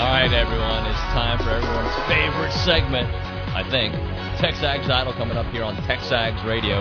[0.00, 3.06] All right, everyone, it's time for everyone's favorite segment,
[3.52, 3.92] I think.
[4.40, 6.80] Texags Idol coming up here on Texags Radio,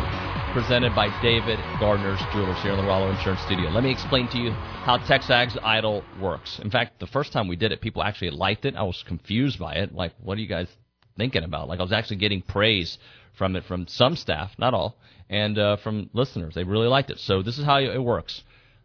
[0.54, 3.72] presented by David Gardner's Jewelers here in the Rollo Insurance Studio.
[3.72, 6.60] Let me explain to you how Texags Idol works.
[6.60, 8.78] In fact, the first time we did it, people actually liked it.
[8.78, 9.94] I was confused by it.
[9.94, 10.70] Like, what are you guys
[11.18, 11.68] thinking about?
[11.68, 12.98] Like, I was actually getting praise
[13.38, 14.96] from it from some staff, not all,
[15.30, 16.56] and uh, from listeners.
[16.56, 17.20] They really liked it.
[17.20, 18.44] So this is how it works.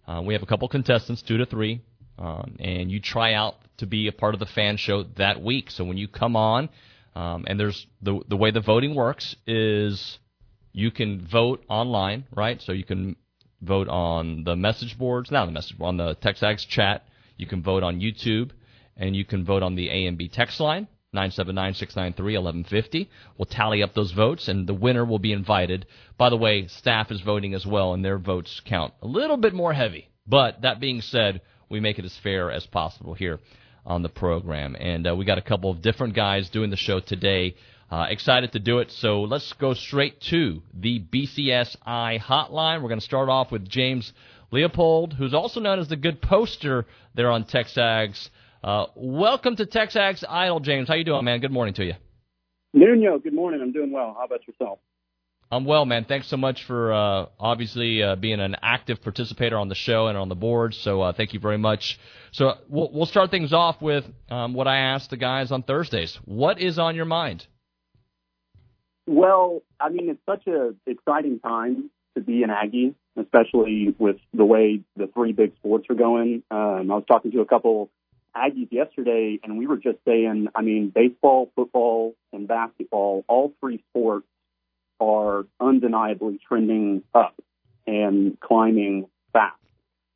[0.09, 1.83] Uh, we have a couple contestants, two to three,
[2.19, 5.71] um, and you try out to be a part of the fan show that week.
[5.71, 6.69] So when you come on,
[7.15, 10.19] um, and there's the the way the voting works is
[10.73, 12.61] you can vote online, right?
[12.61, 13.17] So you can
[13.63, 17.07] vote on the message boards, not the message on the TexAgs chat.
[17.37, 18.51] You can vote on YouTube,
[18.97, 20.89] and you can vote on the AMB text line.
[21.15, 23.09] 979-693-1150.
[23.39, 25.87] We'll tally up those votes, and the winner will be invited.
[26.19, 29.55] By the way, staff is voting as well, and their votes count a little bit
[29.55, 30.09] more heavy.
[30.27, 31.43] But that being said,
[31.75, 33.41] we make it as fair as possible here
[33.85, 34.77] on the program.
[34.79, 37.57] And uh, we got a couple of different guys doing the show today.
[37.91, 38.93] Uh, excited to do it.
[38.93, 42.81] So let's go straight to the BCSI hotline.
[42.81, 44.13] We're going to start off with James
[44.53, 48.29] Leopold, who's also known as the good poster there on Texags.
[48.63, 50.87] Uh, welcome to Texags Idol, James.
[50.87, 51.41] How you doing, man?
[51.41, 51.95] Good morning to you.
[52.73, 53.61] Nuno, good morning.
[53.61, 54.15] I'm doing well.
[54.17, 54.79] How about yourself?
[55.51, 56.05] I'm well, man.
[56.05, 60.19] Thanks so much for uh, obviously uh, being an active participator on the show and
[60.19, 60.75] on the board.
[60.75, 61.99] So uh, thank you very much.
[62.33, 66.19] So we'll, we'll start things off with um, what I asked the guys on Thursdays.
[66.25, 67.47] What is on your mind?
[69.07, 74.45] Well, I mean, it's such an exciting time to be an Aggie, especially with the
[74.45, 76.43] way the three big sports are going.
[76.51, 77.91] Um, I was talking to a couple
[78.37, 83.85] Aggies yesterday, and we were just saying, I mean, baseball, football, and basketball, all three
[83.91, 84.27] sports
[85.01, 87.35] are undeniably trending up
[87.87, 89.57] and climbing fast.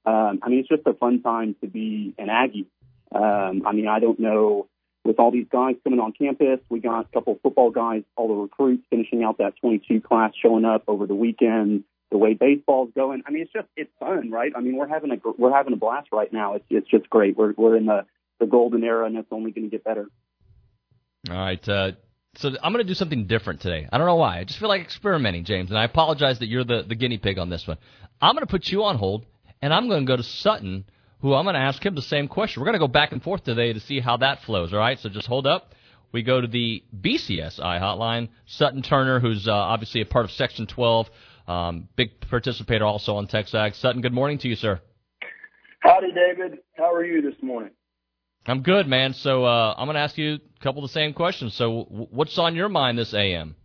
[0.04, 2.66] Um, I mean, it's just a fun time to be an Aggie.
[3.14, 4.68] Um, I mean, I don't know
[5.04, 6.60] with all these guys coming on campus.
[6.68, 10.32] We got a couple of football guys, all the recruits finishing out that 22 class
[10.40, 11.84] showing up over the weekend.
[12.10, 14.52] The way baseball's going, I mean, it's just it's fun, right?
[14.56, 16.54] I mean, we're having a we're having a blast right now.
[16.54, 17.36] It's it's just great.
[17.36, 18.06] We're we're in the
[18.40, 20.08] the golden era, and it's only going to get better.
[21.28, 21.92] All right, uh,
[22.38, 23.88] so I'm going to do something different today.
[23.90, 24.38] I don't know why.
[24.38, 27.36] I just feel like experimenting, James, and I apologize that you're the, the guinea pig
[27.36, 27.78] on this one.
[28.22, 29.26] I'm going to put you on hold,
[29.60, 30.84] and I'm going to go to Sutton,
[31.20, 32.60] who I'm going to ask him the same question.
[32.60, 35.00] We're going to go back and forth today to see how that flows, all right?
[35.00, 35.74] So just hold up.
[36.12, 38.28] We go to the BCSI hotline.
[38.46, 41.10] Sutton Turner, who's uh, obviously a part of Section 12,
[41.48, 43.74] um, big participator also on TexAg.
[43.74, 44.80] Sutton, good morning to you, sir.
[45.80, 46.60] Howdy, David.
[46.76, 47.72] How are you this morning?
[48.48, 49.12] I'm good, man.
[49.12, 51.54] So uh, I'm going to ask you a couple of the same questions.
[51.54, 53.56] So w- what's on your mind this AM?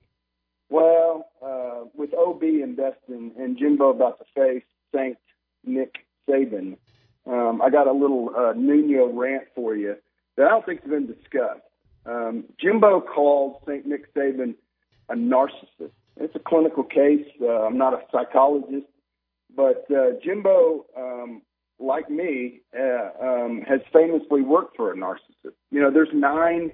[0.70, 5.18] Well, uh, with OB and Destin and Jimbo about to face Saint
[5.64, 5.96] Nick
[6.30, 6.78] Saban,
[7.26, 9.96] um, I got a little uh, Nuno rant for you
[10.36, 11.62] that I don't think's been discussed.
[12.06, 14.56] Um, Jimbo called Saint Nick Saban
[15.10, 15.92] a narcissist.
[16.18, 17.26] It's a clinical case.
[17.42, 18.88] Uh, I'm not a psychologist,
[19.56, 21.42] but uh, Jimbo um,
[21.80, 25.56] like me, uh, um, has famously worked for a narcissist.
[25.72, 26.72] You know, there's nine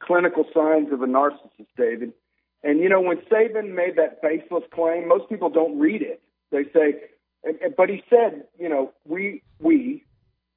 [0.00, 2.12] clinical signs of a narcissist, David.
[2.62, 6.22] And you know, when Saban made that baseless claim, most people don't read it.
[6.50, 7.00] They say,
[7.76, 10.04] but he said, you know, we we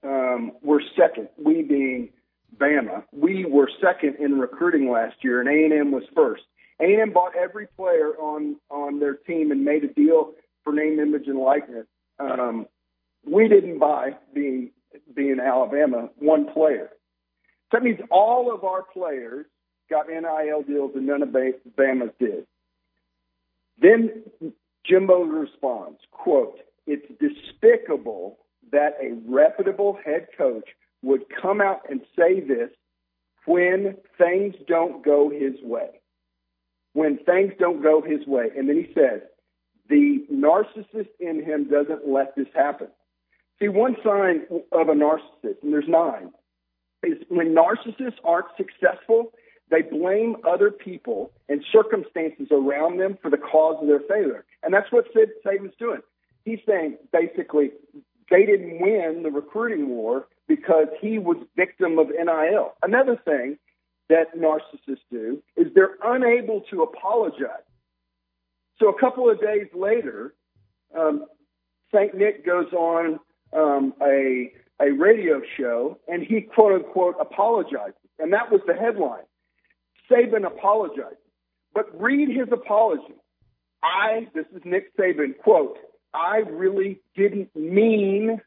[0.03, 1.29] um, were second.
[1.37, 2.09] We being
[2.55, 6.43] Bama, we were second in recruiting last year, and A and M was first.
[6.79, 10.33] A and M bought every player on on their team and made a deal
[10.63, 11.87] for name, image, and likeness.
[12.19, 12.67] Um,
[13.27, 14.71] we didn't buy being
[15.15, 16.89] being Alabama one player.
[17.71, 19.45] So that means all of our players
[19.89, 22.45] got NIL deals and none of Bama's did.
[23.79, 24.23] Then
[24.85, 28.37] Jimbo responds, quote, it's despicable
[28.71, 30.69] that a reputable head coach
[31.03, 32.69] would come out and say this
[33.45, 36.01] when things don't go his way.
[36.93, 38.47] When things don't go his way.
[38.57, 39.21] And then he says,
[39.89, 42.87] the narcissist in him doesn't let this happen.
[43.59, 46.31] See, one sign of a narcissist, and there's nine,
[47.03, 49.31] is when narcissists aren't successful,
[49.69, 54.45] they blame other people and circumstances around them for the cause of their failure.
[54.63, 56.01] And that's what Sid Saban's doing.
[56.45, 57.71] He's saying basically
[58.29, 62.73] they didn't win the recruiting war because he was victim of NIL.
[62.81, 63.57] Another thing
[64.09, 67.65] that narcissists do is they're unable to apologize.
[68.79, 70.33] So a couple of days later,
[70.97, 71.25] um,
[71.93, 72.15] St.
[72.15, 73.19] Nick goes on
[73.53, 79.23] um, a a radio show, and he quote unquote apologized, and that was the headline.
[80.09, 81.17] Saban apologized,
[81.73, 83.15] but read his apology.
[83.83, 85.77] I, this is Nick Saban, quote,
[86.13, 88.41] I really didn't mean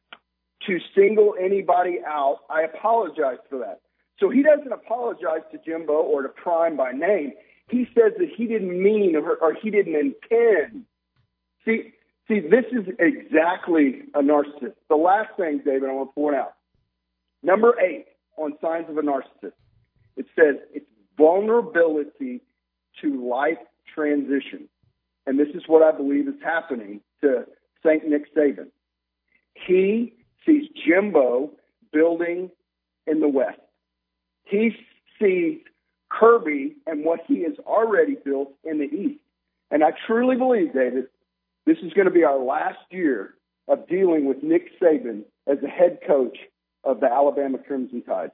[0.66, 2.40] to single anybody out.
[2.50, 3.80] I apologize for that.
[4.18, 7.32] So he doesn't apologize to Jimbo or to Prime by name.
[7.68, 10.84] He says that he didn't mean or, or he didn't intend.
[11.64, 11.92] See,
[12.28, 14.74] see, this is exactly a narcissist.
[14.88, 16.54] The last thing, David, I want to point out.
[17.42, 18.06] Number eight
[18.36, 19.52] on signs of a narcissist.
[20.16, 20.86] It says it's
[21.16, 22.40] vulnerability
[23.00, 23.58] to life
[23.94, 24.68] transition.
[25.26, 27.44] And this is what I believe is happening to
[27.84, 28.06] St.
[28.08, 28.68] Nick Saban.
[29.54, 30.14] He
[30.46, 31.50] sees Jimbo
[31.92, 32.50] building
[33.06, 33.60] in the West.
[34.44, 34.74] He
[35.20, 35.60] sees
[36.10, 39.20] Kirby and what he has already built in the East.
[39.70, 41.04] And I truly believe, David,
[41.70, 43.34] this is going to be our last year
[43.68, 46.36] of dealing with Nick Saban as the head coach
[46.82, 48.32] of the Alabama Crimson Tide.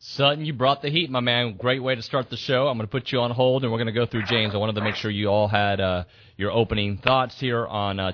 [0.00, 1.56] Sutton, you brought the heat, my man.
[1.56, 2.68] Great way to start the show.
[2.68, 4.54] I'm going to put you on hold, and we're going to go through James.
[4.54, 6.04] I wanted to make sure you all had uh,
[6.36, 8.12] your opening thoughts here on uh,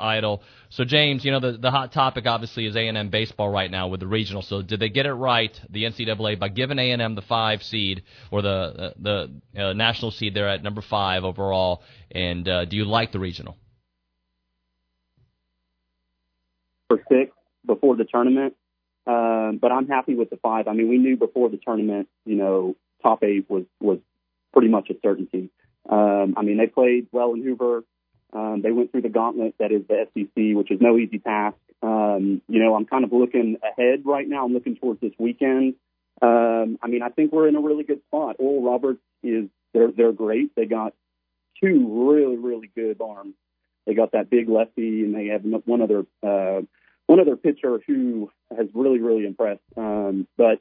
[0.00, 0.42] Idol.
[0.70, 4.00] So, James, you know the the hot topic obviously is A&M baseball right now with
[4.00, 4.42] the regional.
[4.42, 8.02] So, did they get it right, the NCAA, by giving A&M the five seed
[8.32, 11.82] or the uh, the uh, national seed there at number five overall?
[12.10, 13.56] And uh, do you like the regional?
[16.88, 17.30] For six
[17.64, 18.54] before the tournament,
[19.06, 20.68] um, but I'm happy with the five.
[20.68, 23.98] I mean, we knew before the tournament, you know, top eight was was
[24.52, 25.50] pretty much a certainty.
[25.88, 27.84] Um, I mean, they played well in Hoover.
[28.32, 31.56] Um, they went through the gauntlet that is the SEC, which is no easy task.
[31.82, 34.44] Um, you know, I'm kind of looking ahead right now.
[34.44, 35.74] I'm looking towards this weekend.
[36.22, 38.36] Um, I mean, I think we're in a really good spot.
[38.38, 40.54] Oral Roberts is they're they're great.
[40.54, 40.94] They got
[41.60, 43.34] two really really good arms.
[43.86, 46.62] They got that big lefty, and they have one other uh,
[47.12, 49.60] one other pitcher who has really, really impressed.
[49.76, 50.60] Um, but,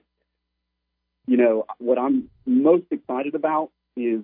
[1.26, 4.20] you know, what I'm most excited about is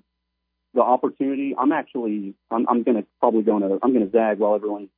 [0.73, 1.55] the opportunity.
[1.57, 4.89] I'm actually, I'm, I'm going to probably go to, I'm going to zag while everyone,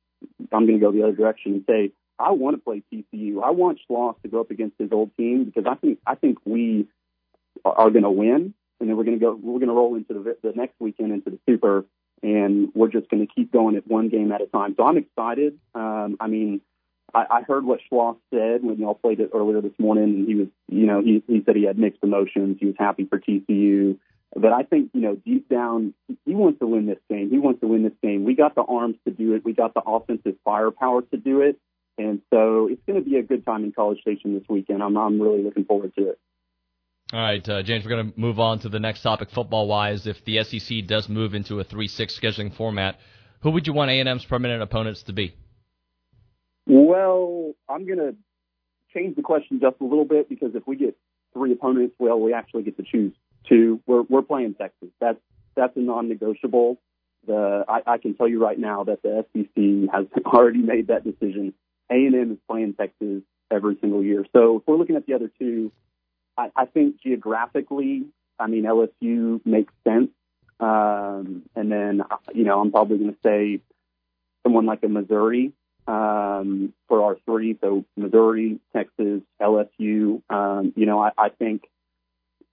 [0.50, 3.40] I'm going to go the other direction and say, I want to play TCU.
[3.44, 6.38] I want Schloss to go up against his old team because I think, I think
[6.44, 6.88] we
[7.64, 10.14] are going to win and then we're going to go, we're going to roll into
[10.14, 11.84] the, the next weekend into the super
[12.24, 14.74] and we're just going to keep going at one game at a time.
[14.76, 15.60] So I'm excited.
[15.76, 16.60] Um, I mean,
[17.14, 20.34] I, I heard what Schloss said when y'all played it earlier this morning, and he
[20.34, 22.58] was, you know, he he said he had mixed emotions.
[22.60, 23.98] He was happy for TCU,
[24.34, 27.30] but I think, you know, deep down, he wants to win this game.
[27.30, 28.24] He wants to win this game.
[28.24, 29.44] We got the arms to do it.
[29.44, 31.58] We got the offensive firepower to do it,
[31.98, 34.82] and so it's going to be a good time in College Station this weekend.
[34.82, 36.18] I'm I'm really looking forward to it.
[37.12, 40.06] All right, uh, James, we're going to move on to the next topic, football-wise.
[40.06, 43.00] If the SEC does move into a 3-6 scheduling format,
[43.40, 45.34] who would you want A&M's permanent opponents to be?
[46.66, 48.14] Well, I'm going to
[48.94, 50.96] change the question just a little bit because if we get
[51.32, 53.12] three opponents, well, we actually get to choose
[53.48, 53.80] two.
[53.86, 54.88] We're we're playing Texas.
[55.00, 55.18] That's
[55.56, 56.80] that's a non-negotiable.
[57.26, 61.04] The I, I can tell you right now that the SEC has already made that
[61.04, 61.54] decision.
[61.90, 64.24] A and M is playing Texas every single year.
[64.32, 65.72] So if we're looking at the other two,
[66.36, 68.06] I, I think geographically,
[68.38, 70.10] I mean LSU makes sense.
[70.60, 72.02] Um, and then
[72.34, 73.60] you know I'm probably going to say
[74.42, 75.52] someone like a Missouri
[75.86, 77.56] um, for our three.
[77.60, 80.22] So Missouri, Texas, LSU.
[80.30, 81.64] Um, you know, I, I think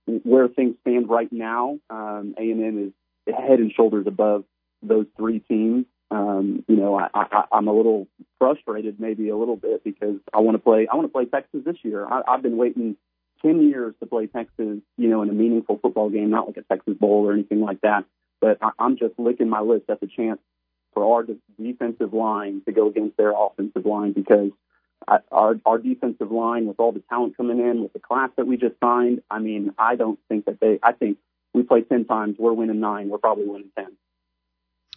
[0.05, 2.93] where things stand right now, um, A&M
[3.27, 4.45] is head and shoulders above
[4.81, 5.85] those three teams.
[6.09, 8.07] Um, you know, I, I, I'm a little
[8.39, 10.87] frustrated, maybe a little bit, because I want to play.
[10.91, 12.05] I want to play Texas this year.
[12.05, 12.95] I, I've been waiting
[13.41, 16.61] ten years to play Texas, you know, in a meaningful football game, not like a
[16.61, 18.05] Texas Bowl or anything like that.
[18.39, 20.39] But I, I'm just licking my lips at the chance
[20.93, 21.25] for our
[21.61, 24.51] defensive line to go against their offensive line because
[25.31, 28.57] our our defensive line with all the talent coming in with the class that we
[28.57, 29.21] just signed.
[29.29, 30.79] I mean, I don't think that they.
[30.81, 31.17] I think
[31.53, 33.09] we play ten times, we're winning nine.
[33.09, 33.95] We're probably winning ten.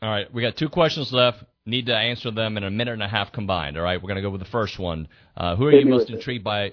[0.03, 1.45] All right, we got two questions left.
[1.67, 3.77] Need to answer them in a minute and a half combined.
[3.77, 5.09] All right, we're going to go with the first one.
[5.37, 6.73] Uh, who are you most intrigued by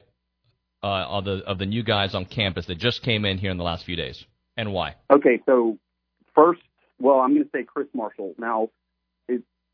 [0.81, 3.57] uh, of the of the new guys on campus that just came in here in
[3.57, 4.23] the last few days,
[4.55, 4.95] and why?
[5.11, 5.77] Okay, so
[6.33, 6.61] first,
[6.99, 8.33] well, I'm going to say Chris Marshall.
[8.37, 8.69] Now,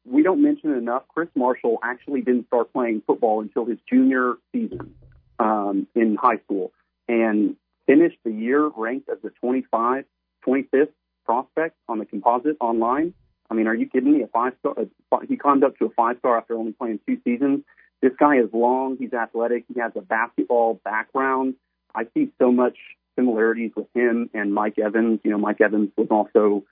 [0.06, 1.04] we don't mention enough.
[1.08, 4.96] Chris Marshall actually didn't start playing football until his junior season
[5.40, 6.72] um, in high school
[7.08, 7.56] and
[7.86, 10.06] finished the year ranked as the 25,
[10.46, 10.90] 25th
[11.26, 13.14] prospect on the composite online.
[13.50, 14.24] I mean, are you kidding me?
[14.24, 14.76] A five star,
[15.28, 17.62] he climbed up to a five star after only playing two seasons.
[18.02, 18.98] This guy is long.
[19.00, 19.66] He's athletic.
[19.74, 21.56] He has a basketball background.
[21.96, 22.78] I see so much
[23.16, 25.20] similarities with him and Mike Evans.
[25.24, 26.64] You know, Mike Evans was also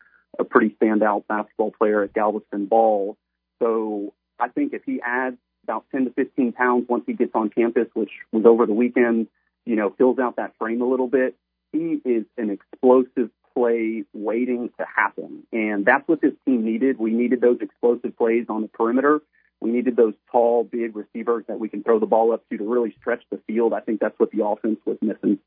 [0.41, 3.17] a pretty standout basketball player at Galveston Ball.
[3.61, 7.49] So I think if he adds about 10 to 15 pounds once he gets on
[7.49, 9.27] campus, which was over the weekend,
[9.65, 11.35] you know, fills out that frame a little bit,
[11.71, 15.43] he is an explosive play waiting to happen.
[15.51, 16.97] And that's what this team needed.
[16.97, 19.21] We needed those explosive plays on the perimeter.
[19.59, 22.63] We needed those tall, big receivers that we can throw the ball up to to
[22.63, 23.73] really stretch the field.
[23.73, 25.39] I think that's what the offense was missing.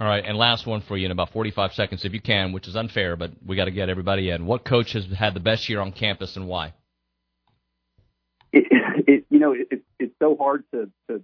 [0.00, 2.66] All right, and last one for you in about 45 seconds, if you can, which
[2.66, 4.46] is unfair, but we got to get everybody in.
[4.46, 6.72] What coach has had the best year on campus and why?
[8.50, 8.64] It,
[9.06, 11.22] it you know, it, it's so hard to, to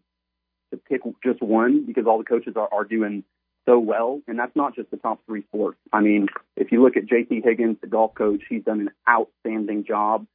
[0.72, 3.24] to pick just one because all the coaches are, are doing
[3.66, 5.78] so well, and that's not just the top three sports.
[5.90, 7.40] I mean, if you look at J.T.
[7.44, 10.26] Higgins, the golf coach, he's done an outstanding job.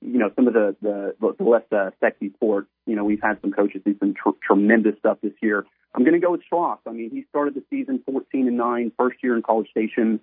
[0.00, 2.68] You know, some of the the, the less uh, sexy sports.
[2.86, 5.66] You know, we've had some coaches do some tr- tremendous stuff this year.
[5.94, 6.78] I'm going to go with Schloss.
[6.86, 10.20] I mean, he started the season 14 and 9, first year in College Station.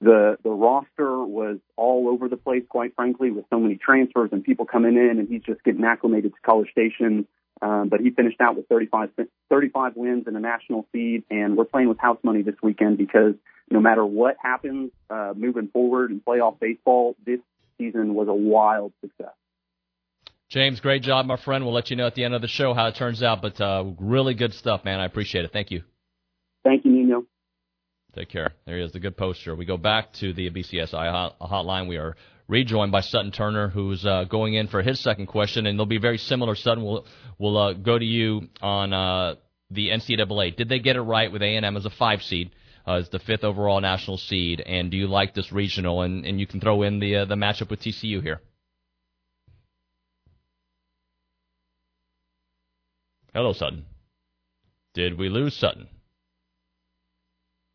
[0.00, 4.42] The the roster was all over the place, quite frankly, with so many transfers and
[4.42, 7.26] people coming in, and he's just getting acclimated to College Station.
[7.62, 9.10] Um, but he finished out with 35,
[9.48, 13.34] 35 wins and a national seed, and we're playing with house money this weekend because
[13.70, 17.40] no matter what happens uh, moving forward in playoff baseball, this
[17.78, 19.34] season was a wild success.
[20.54, 21.64] James, great job, my friend.
[21.64, 23.60] We'll let you know at the end of the show how it turns out, but
[23.60, 25.00] uh, really good stuff, man.
[25.00, 25.50] I appreciate it.
[25.52, 25.82] Thank you.
[26.62, 27.24] Thank you, Nuno.
[28.14, 28.52] Take care.
[28.64, 29.56] There he is, the good poster.
[29.56, 31.88] We go back to the BCSI hotline.
[31.88, 32.14] We are
[32.46, 35.98] rejoined by Sutton Turner, who's uh, going in for his second question, and they'll be
[35.98, 36.54] very similar.
[36.54, 37.04] Sutton, we'll,
[37.36, 39.34] we'll uh, go to you on uh,
[39.72, 40.54] the NCAA.
[40.54, 42.52] Did they get it right with A&M as a five seed,
[42.86, 46.02] uh, as the fifth overall national seed, and do you like this regional?
[46.02, 48.40] And, and you can throw in the uh, the matchup with TCU here.
[53.34, 53.84] Hello, Sutton.
[54.94, 55.88] Did we lose Sutton?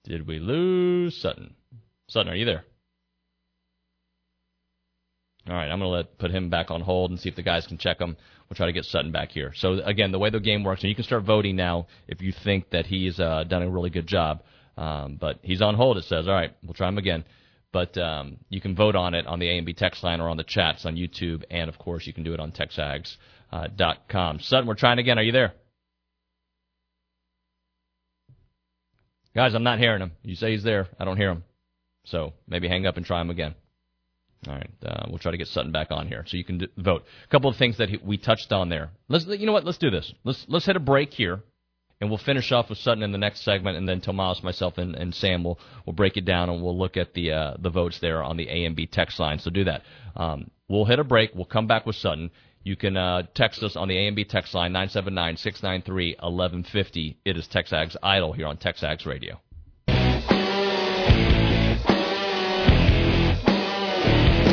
[0.05, 1.53] Did we lose Sutton?
[2.07, 2.63] Sutton, are you there?
[5.49, 7.43] All right, I'm going to let put him back on hold and see if the
[7.43, 8.15] guys can check him.
[8.47, 9.51] We'll try to get Sutton back here.
[9.53, 12.31] So again, the way the game works, and you can start voting now if you
[12.31, 14.43] think that he's uh, done a really good job.
[14.77, 15.97] Um, but he's on hold.
[15.97, 17.25] It says, all right, we'll try him again.
[17.73, 20.29] But um, you can vote on it on the A and B text line or
[20.29, 23.17] on the chats on YouTube, and of course you can do it on TexAgs.com.
[23.51, 23.67] Uh,
[24.39, 25.17] Sutton, we're trying again.
[25.17, 25.53] Are you there?
[29.35, 30.11] Guys, I'm not hearing him.
[30.23, 30.87] You say he's there.
[30.99, 31.43] I don't hear him.
[32.05, 33.55] So maybe hang up and try him again.
[34.47, 36.67] All right, uh, we'll try to get Sutton back on here so you can d-
[36.77, 37.03] vote.
[37.25, 38.89] A couple of things that we touched on there.
[39.09, 39.65] Let's, you know what?
[39.65, 40.13] Let's do this.
[40.23, 41.43] Let's let's hit a break here,
[41.99, 44.95] and we'll finish off with Sutton in the next segment, and then Tomas, myself, and,
[44.95, 47.99] and Sam will will break it down, and we'll look at the uh, the votes
[47.99, 49.39] there on the A and B text line.
[49.39, 49.83] So do that.
[50.15, 51.35] Um, we'll hit a break.
[51.35, 52.31] We'll come back with Sutton.
[52.69, 57.15] You can uh, text us on the A and B text line 979-693-1150.
[57.25, 59.41] It is Texags Idol here on Texags Radio.
[59.87, 59.95] All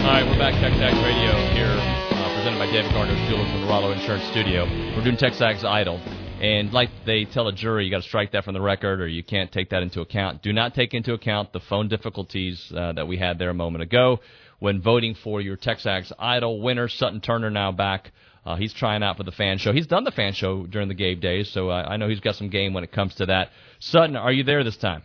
[0.09, 4.65] right, we're back, TexAgs Radio here, uh, presented by David Gardner's Jewelers Rollo Insurance Studio.
[4.97, 6.01] We're doing TexAgs Idol.
[6.41, 9.09] And like they tell a jury, you got to strike that from the record, or
[9.09, 10.43] you can't take that into account.
[10.43, 13.83] Do not take into account the phone difficulties uh, that we had there a moment
[13.83, 14.21] ago
[14.67, 16.89] when voting for your Texags Idol winner.
[16.89, 18.11] Sutton Turner now back.
[18.45, 19.73] Uh, he's trying out for the fan show.
[19.73, 22.35] He's done the fan show during the Gabe days, so I, I know he's got
[22.35, 23.51] some game when it comes to that.
[23.79, 25.05] Sutton, are you there this time?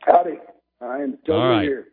[0.00, 0.32] Howdy,
[0.80, 1.62] I am totally All right.
[1.62, 1.86] here.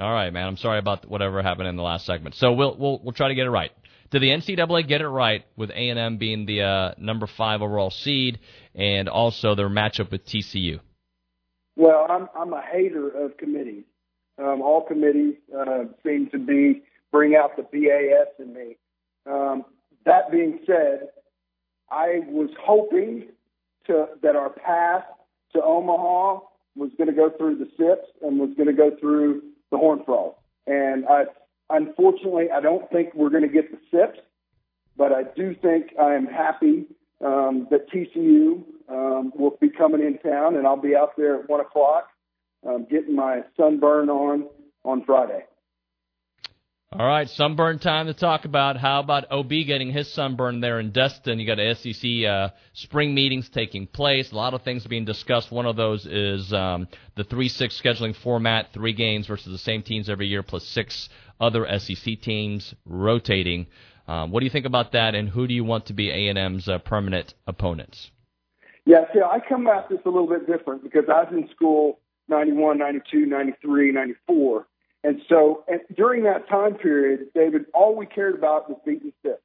[0.00, 0.48] All right, man.
[0.48, 2.34] I'm sorry about whatever happened in the last segment.
[2.34, 3.70] So we'll we'll we'll try to get it right.
[4.10, 7.62] Did the NCAA get it right with A and M being the uh, number five
[7.62, 8.40] overall seed,
[8.74, 10.80] and also their matchup with TCU?
[11.76, 13.84] Well, I'm I'm a hater of committees.
[14.40, 16.82] Um, all committees uh, seem to be
[17.12, 18.76] bring out the BAS in me.
[19.26, 19.64] Um,
[20.06, 21.08] that being said,
[21.90, 23.28] I was hoping
[23.86, 25.04] to that our path
[25.52, 26.40] to Omaha
[26.76, 30.02] was going to go through the SIPs and was going to go through the Horn
[30.04, 30.36] Frogs.
[30.66, 31.24] And I,
[31.68, 34.20] unfortunately, I don't think we're going to get the SIPs,
[34.96, 36.86] but I do think I am happy
[37.24, 41.48] um, that TCU um, will be coming in town, and I'll be out there at
[41.48, 42.09] one o'clock
[42.66, 44.48] um, getting my sunburn on
[44.84, 45.44] on Friday.
[46.92, 48.76] All right, sunburn time to talk about.
[48.76, 51.38] How about OB getting his sunburn there in Destin?
[51.38, 54.32] You got a SEC uh, spring meetings taking place.
[54.32, 55.52] A lot of things being discussed.
[55.52, 60.10] One of those is um, the three-six scheduling format: three games versus the same teams
[60.10, 61.08] every year, plus six
[61.40, 63.68] other SEC teams rotating.
[64.08, 65.14] Um, what do you think about that?
[65.14, 68.10] And who do you want to be A and M's uh, permanent opponents?
[68.84, 72.00] Yeah, see, I come at this a little bit different because I was in school
[72.30, 74.66] 91, 92, 93, 94
[75.02, 79.40] and so and during that time period, David, all we cared about was beating SIPs.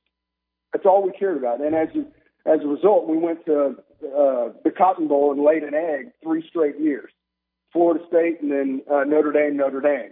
[0.74, 1.62] That's all we cared about.
[1.62, 5.64] And as a, as a result, we went to uh, the Cotton Bowl and laid
[5.64, 7.10] an egg three straight years.
[7.72, 10.12] Florida State and then uh, Notre Dame, Notre Dame.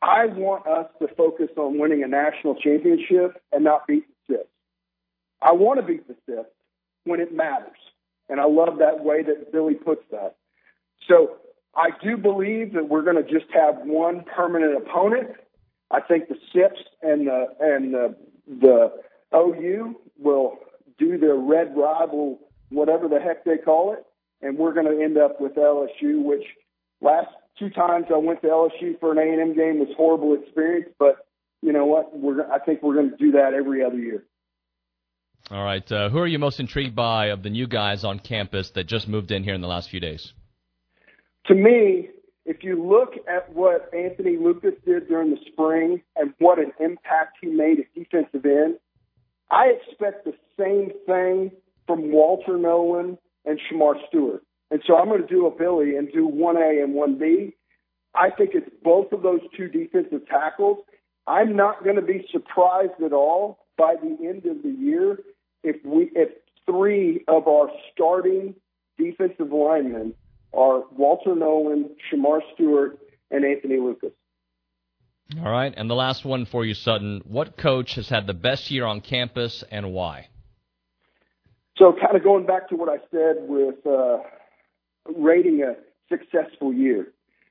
[0.00, 4.48] I want us to focus on winning a national championship and not beat the SIPs.
[5.40, 6.48] I want to beat the SIPs
[7.04, 7.78] when it matters.
[8.28, 10.36] And I love that way that Billy puts that.
[11.08, 11.36] So
[11.74, 15.30] I do believe that we're going to just have one permanent opponent.
[15.90, 18.92] I think the SIPs and the and the the
[19.34, 20.58] OU will
[20.98, 22.38] do their red rival,
[22.70, 24.04] whatever the heck they call it,
[24.42, 26.44] and we're going to end up with LSU, which
[27.00, 31.26] last two times I went to LSU for an A&M game was horrible experience, but
[31.62, 32.18] you know what?
[32.18, 34.24] We're I think we're going to do that every other year.
[35.50, 35.90] All right.
[35.90, 39.08] Uh, who are you most intrigued by of the new guys on campus that just
[39.08, 40.32] moved in here in the last few days?
[41.46, 42.08] To me,
[42.44, 47.38] if you look at what Anthony Lucas did during the spring and what an impact
[47.40, 48.76] he made at defensive end,
[49.50, 51.52] I expect the same thing
[51.86, 54.42] from Walter Nolan and Shemar Stewart.
[54.70, 57.52] And so I'm going to do a Billy and do 1A and 1B.
[58.14, 60.78] I think it's both of those two defensive tackles.
[61.26, 65.18] I'm not going to be surprised at all by the end of the year
[65.62, 66.30] if we if
[66.66, 68.54] three of our starting
[68.98, 70.14] defensive linemen
[70.54, 72.98] are Walter Nolan, Shemar Stewart,
[73.30, 74.12] and Anthony Lucas.
[75.38, 77.22] All right, and the last one for you, Sutton.
[77.24, 80.28] What coach has had the best year on campus and why?
[81.78, 84.18] So, kind of going back to what I said with uh,
[85.16, 85.74] rating a
[86.10, 87.08] successful year,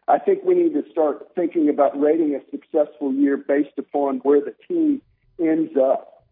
[0.08, 4.41] I think we need to start thinking about rating a successful year based upon where
[4.41, 5.01] the team
[5.39, 6.25] ends up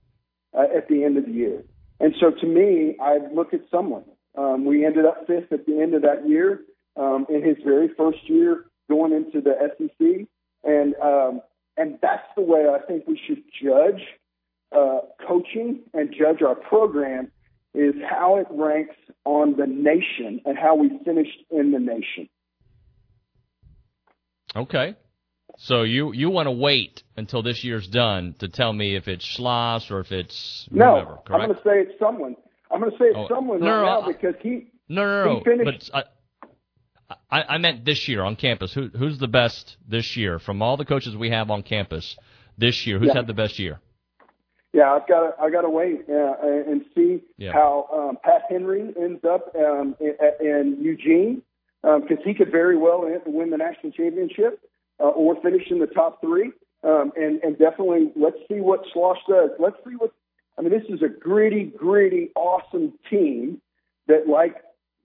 [0.55, 1.63] uh, at the end of the year.
[1.99, 4.03] And so, to me, I look at someone.
[4.37, 6.61] Um, we ended up fifth at the end of that year
[6.95, 10.27] um, in his very first year going into the SEC,
[10.63, 11.41] and um,
[11.77, 14.01] and that's the way I think we should judge
[14.75, 17.31] uh, coaching and judge our program
[17.73, 18.95] is how it ranks
[19.25, 22.29] on the nation and how we finished in the nation.
[24.55, 24.95] Okay.
[25.57, 29.25] So you you want to wait until this year's done to tell me if it's
[29.25, 30.93] Schloss or if it's no.
[30.93, 31.31] whoever, correct?
[31.31, 32.35] I'm going to say it's someone.
[32.71, 35.03] I'm going to say it's Oh, someone no, right no, now I- because he No,
[35.05, 35.37] no, no.
[35.39, 36.05] He finished- But
[37.31, 38.73] I, I, I meant this year on campus.
[38.73, 42.17] Who, who's the best this year from all the coaches we have on campus
[42.57, 42.99] this year?
[42.99, 43.15] Who's Yeah.
[43.15, 43.79] had the best year?
[44.73, 46.35] Yeah, I've got to, I got to wait uh,
[46.71, 47.53] and see Yeah.
[47.53, 51.41] how um, Pat Henry ends up um, in, in Eugene
[51.81, 54.59] because he could very well win the national championship
[54.99, 56.51] uh, or finish in the top three.
[56.83, 59.49] Um, and, and definitely, let's see what Schloss does.
[59.59, 60.11] Let's see what.
[60.59, 63.61] I mean, this is a gritty, gritty, awesome team
[64.07, 64.57] that, like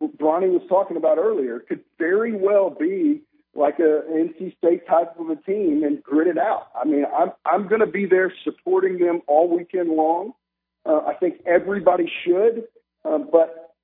[0.03, 3.21] Bronny was talking about earlier, could very well be
[3.55, 6.71] like a NC State type of a team and grit it out.
[6.75, 10.33] I mean, I'm I'm going to be there supporting them all weekend long.
[10.85, 12.65] Uh, I think everybody should,
[13.05, 13.75] um, but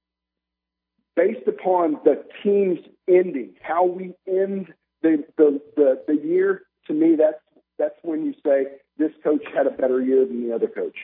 [1.14, 7.14] based upon the team's ending, how we end the the the, the year, to me,
[7.16, 7.38] that's
[7.78, 8.66] that's when you say
[8.98, 10.96] this coach had a better year than the other coach.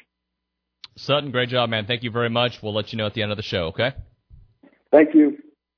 [0.97, 1.87] Sutton, great job, man.
[1.87, 2.63] Thank you very much.
[2.63, 3.93] We'll let you know at the end of the show, okay?
[4.91, 5.37] Thank you,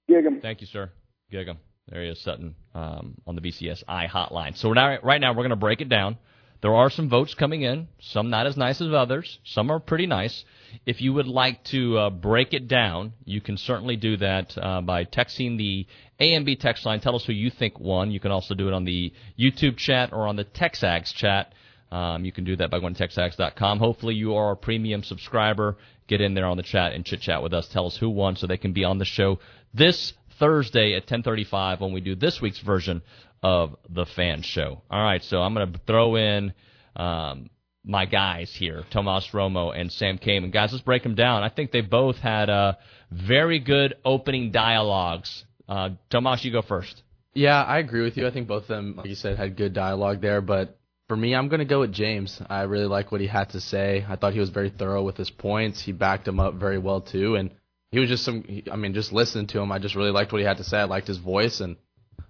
[0.09, 0.41] Gig 'em.
[0.41, 0.91] Thank you, sir.
[1.31, 1.59] Gig 'em.
[1.89, 4.57] There he is, Sutton, um, on the BCSI hotline.
[4.57, 6.19] So now, right now, we're going to break it down.
[6.61, 9.39] There are some votes coming in, some not as nice as others.
[9.45, 10.45] Some are pretty nice.
[10.87, 14.81] If you would like to uh, break it down, you can certainly do that uh,
[14.81, 15.87] by texting the
[16.21, 17.01] AMB text line.
[17.01, 18.11] Tell us who you think won.
[18.11, 21.55] You can also do it on the YouTube chat or on the TexAgs chat.
[21.91, 23.79] Um, you can do that by going to texags.com.
[23.79, 25.77] Hopefully, you are a premium subscriber.
[26.07, 27.69] Get in there on the chat and chit chat with us.
[27.69, 29.39] Tell us who won so they can be on the show
[29.75, 33.03] this Thursday at 10:35 when we do this week's version
[33.43, 34.83] of the Fan Show.
[34.91, 36.53] All right, so I'm going to throw in
[36.97, 37.51] um,
[37.85, 40.53] my guys here, Tomas Romo and Sam Kamen.
[40.53, 41.43] Guys, let's break them down.
[41.43, 42.75] I think they both had uh,
[43.11, 45.45] very good opening dialogues.
[45.69, 47.03] Uh, Tomas, you go first.
[47.35, 48.27] Yeah, I agree with you.
[48.27, 50.41] I think both of them, like you said, had good dialogue there.
[50.41, 50.78] But
[51.09, 52.41] for me, I'm going to go with James.
[52.49, 54.05] I really like what he had to say.
[54.09, 55.81] I thought he was very thorough with his points.
[55.81, 57.51] He backed him up very well too, and
[57.91, 58.45] he was just some.
[58.71, 60.79] I mean, just listening to him, I just really liked what he had to say.
[60.79, 61.77] I liked his voice, and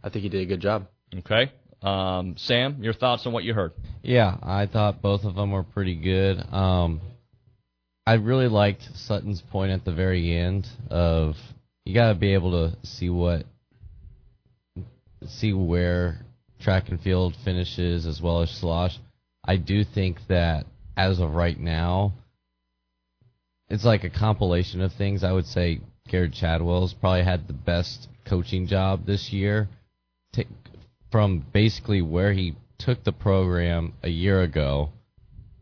[0.02, 0.86] I think he did a good job.
[1.14, 1.50] Okay,
[1.82, 3.72] um, Sam, your thoughts on what you heard?
[4.02, 6.38] Yeah, I thought both of them were pretty good.
[6.52, 7.00] Um,
[8.06, 11.36] I really liked Sutton's point at the very end of
[11.84, 13.44] you got to be able to see what,
[15.26, 16.20] see where
[16.60, 18.98] track and field finishes as well as Schloss.
[19.44, 20.66] I do think that
[20.96, 22.12] as of right now,
[23.68, 25.22] it's like a compilation of things.
[25.22, 29.68] I would say Gerrod Chadwell's probably had the best coaching job this year.
[31.10, 34.90] From basically where he took the program a year ago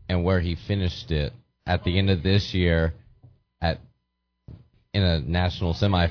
[0.09, 1.33] and where he finished it
[1.65, 2.93] at the end of this year
[3.61, 3.79] at
[4.93, 6.07] in a national semi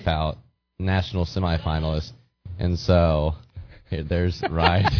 [0.78, 2.12] national semifinalist.
[2.58, 3.34] And so
[3.90, 4.90] there's right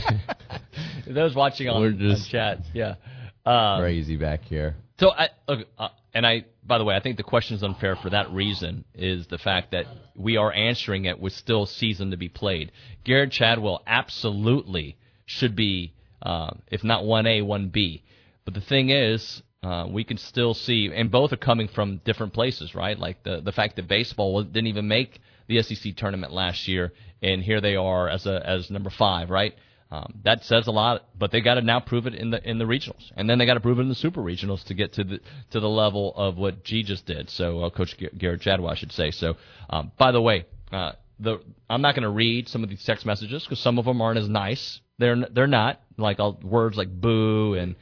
[1.07, 2.95] Those watching on, We're on chat, yeah.
[3.45, 4.75] Um, crazy back here.
[4.99, 7.97] So, I, look, uh, and I, by the way, I think the question is unfair
[7.97, 12.17] for that reason is the fact that we are answering it with still season to
[12.17, 12.73] be played.
[13.05, 14.97] Gerrod Chadwell absolutely
[15.27, 18.03] should be, uh, if not one A, one B.
[18.45, 22.33] But the thing is, uh, we can still see, and both are coming from different
[22.33, 22.97] places, right?
[22.97, 27.43] Like the the fact that baseball didn't even make the SEC tournament last year, and
[27.43, 29.55] here they are as a as number five, right?
[29.91, 32.59] Um, that says a lot, but they got to now prove it in the in
[32.59, 34.93] the regionals, and then they got to prove it in the super regionals to get
[34.93, 35.19] to the
[35.51, 37.29] to the level of what G just did.
[37.29, 39.11] So, uh, Coach Gerrod Chadwell, I should say.
[39.11, 39.35] So,
[39.69, 43.05] um, by the way, uh, the I'm not going to read some of these text
[43.05, 44.81] messages because some of them aren't as nice.
[44.99, 47.75] They're they're not like all, words like boo and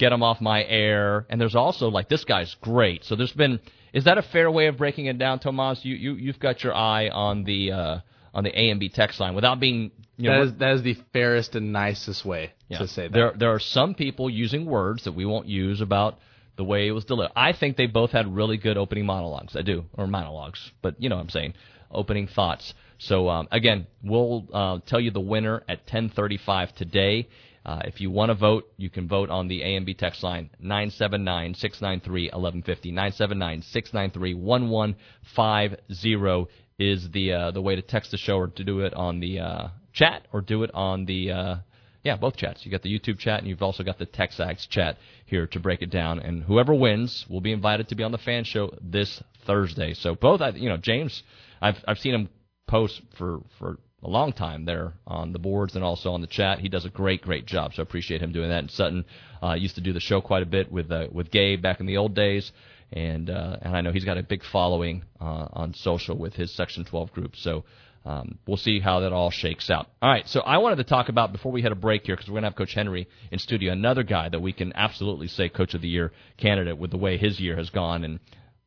[0.00, 1.26] get them off my air.
[1.28, 3.04] And there's also like this guy's great.
[3.04, 3.60] So there's been
[3.92, 5.84] is that a fair way of breaking it down, Tomas?
[5.84, 7.98] You you you've got your eye on the uh,
[8.32, 10.82] on the A and B text line without being you know, that is that is
[10.82, 12.78] the fairest and nicest way yeah.
[12.78, 13.12] to say that.
[13.12, 16.18] There there are some people using words that we won't use about
[16.56, 17.32] the way it was delivered.
[17.36, 19.56] I think they both had really good opening monologues.
[19.56, 21.54] I do, or monologues, but you know what I'm saying,
[21.90, 22.74] opening thoughts.
[22.98, 27.28] So um, again, we'll uh, tell you the winner at 10:35 today.
[27.64, 31.54] Uh, if you want to vote, you can vote on the AMB text line 979
[31.54, 32.90] 693 1150.
[32.90, 38.80] 979 693 1150 is the uh, the way to text the show or to do
[38.80, 41.56] it on the uh, chat or do it on the uh,
[42.02, 42.64] yeah both chats.
[42.64, 44.96] You got the YouTube chat and you've also got the TexAgs chat
[45.26, 46.18] here to break it down.
[46.18, 49.92] And whoever wins will be invited to be on the fan show this Thursday.
[49.92, 51.22] So both, you know, James,
[51.60, 52.30] I've I've seen him
[52.66, 56.60] post for for a long time there on the boards and also on the chat.
[56.60, 57.74] He does a great, great job.
[57.74, 58.60] So I appreciate him doing that.
[58.60, 59.04] And Sutton
[59.42, 61.86] uh, used to do the show quite a bit with uh, with Gabe back in
[61.86, 62.50] the old days,
[62.92, 66.54] and uh, and I know he's got a big following uh, on social with his
[66.54, 67.36] Section 12 group.
[67.36, 67.64] So.
[68.02, 69.86] Um, we'll see how that all shakes out.
[70.00, 72.30] All right, so I wanted to talk about before we had a break here because
[72.30, 75.50] we're going to have Coach Henry in studio, another guy that we can absolutely say
[75.50, 78.18] Coach of the Year candidate with the way his year has gone, and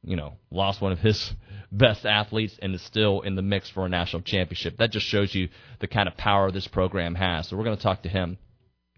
[0.04, 1.34] you know, lost one of his
[1.72, 4.78] best athletes and is still in the mix for a national championship.
[4.78, 7.48] That just shows you the kind of power this program has.
[7.48, 8.38] So we're going to talk to him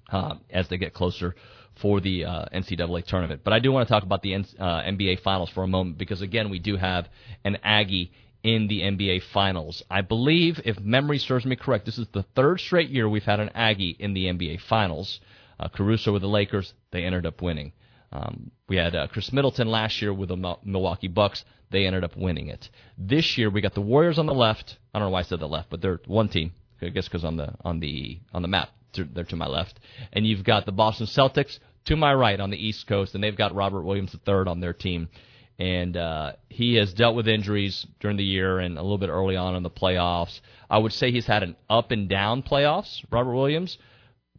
[0.09, 1.35] uh, as they get closer
[1.81, 3.41] for the uh, NCAA tournament.
[3.43, 6.21] But I do want to talk about the uh, NBA Finals for a moment because,
[6.21, 7.07] again, we do have
[7.43, 8.11] an Aggie
[8.43, 9.83] in the NBA Finals.
[9.89, 13.39] I believe, if memory serves me correct, this is the third straight year we've had
[13.39, 15.19] an Aggie in the NBA Finals.
[15.59, 17.73] Uh, Caruso with the Lakers, they ended up winning.
[18.15, 21.43] Um, we had uh, Khris Middleton last year with the Milwaukee Bucks.
[21.71, 22.69] They ended up winning it.
[22.97, 24.77] This year we got the Warriors on the left.
[24.93, 26.53] I don't know why I said the left, but they're one team.
[26.81, 29.79] I guess because on the on the on the map they're to my left,
[30.13, 33.35] and you've got the Boston Celtics to my right on the East Coast, and they've
[33.35, 35.09] got Robert Williams III on their team.
[35.57, 39.37] And uh, he has dealt with injuries during the year and a little bit early
[39.37, 40.41] on in the playoffs.
[40.69, 43.77] I would say he's had an up and down playoffs, Robert Williams.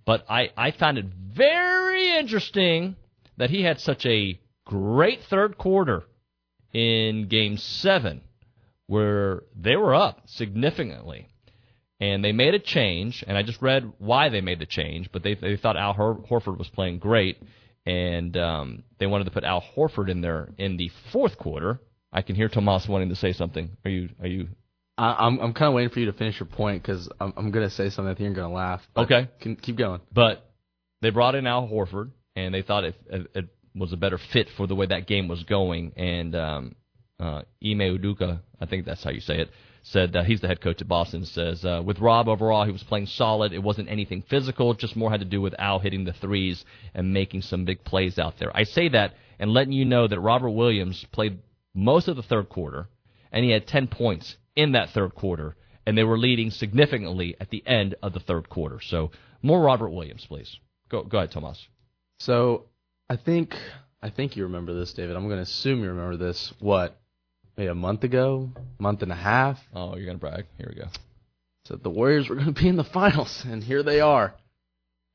[0.04, 2.96] But I, I found it very interesting
[3.37, 6.05] that he had such a great third quarter
[6.72, 8.20] in game seven
[8.87, 11.29] where they were up significantly.
[11.99, 15.22] And they made a change, and I just read why they made the change, but
[15.22, 17.38] they, they thought Al Hor- Horford was playing great,
[17.87, 21.81] and um, they wanted to put Al Horford in there in the fourth quarter.
[22.12, 23.70] I can hear Tomas wanting to say something.
[23.85, 24.49] Are you are you
[24.99, 27.51] I, I'm I'm kind of waiting for you to finish your point because I'm I'm
[27.51, 28.11] gonna say something.
[28.11, 28.83] I think you're gonna laugh.
[28.96, 30.01] Okay, can, keep going.
[30.12, 30.51] But
[31.03, 34.49] they brought in Al Horford, and they thought it, it, it was a better fit
[34.57, 35.92] for the way that game was going.
[35.96, 36.77] And um,
[37.18, 39.51] uh, Ime Udoka, I think that's how you say it,
[39.83, 41.25] said uh, he's the head coach at Boston.
[41.25, 43.53] Says uh, with Rob overall, he was playing solid.
[43.53, 47.12] It wasn't anything physical, just more had to do with Al hitting the threes and
[47.12, 48.55] making some big plays out there.
[48.55, 51.38] I say that and letting you know that Robert Williams played
[51.75, 52.88] most of the third quarter,
[53.33, 57.51] and he had 10 points in that third quarter, and they were leading significantly at
[57.51, 58.81] the end of the third quarter.
[58.83, 59.11] So
[59.42, 60.59] more Robert Williams, please.
[60.88, 61.66] Go, go ahead, Tomas.
[62.18, 62.64] So
[63.09, 63.55] I think
[64.02, 65.16] I think you remember this, David.
[65.16, 66.52] I'm going to assume you remember this.
[66.61, 66.98] What?
[67.57, 69.59] Maybe a month ago, month and a half.
[69.74, 70.44] Oh, you're going to brag.
[70.59, 70.88] Here we go.
[71.64, 74.35] So the Warriors were going to be in the finals, and here they are.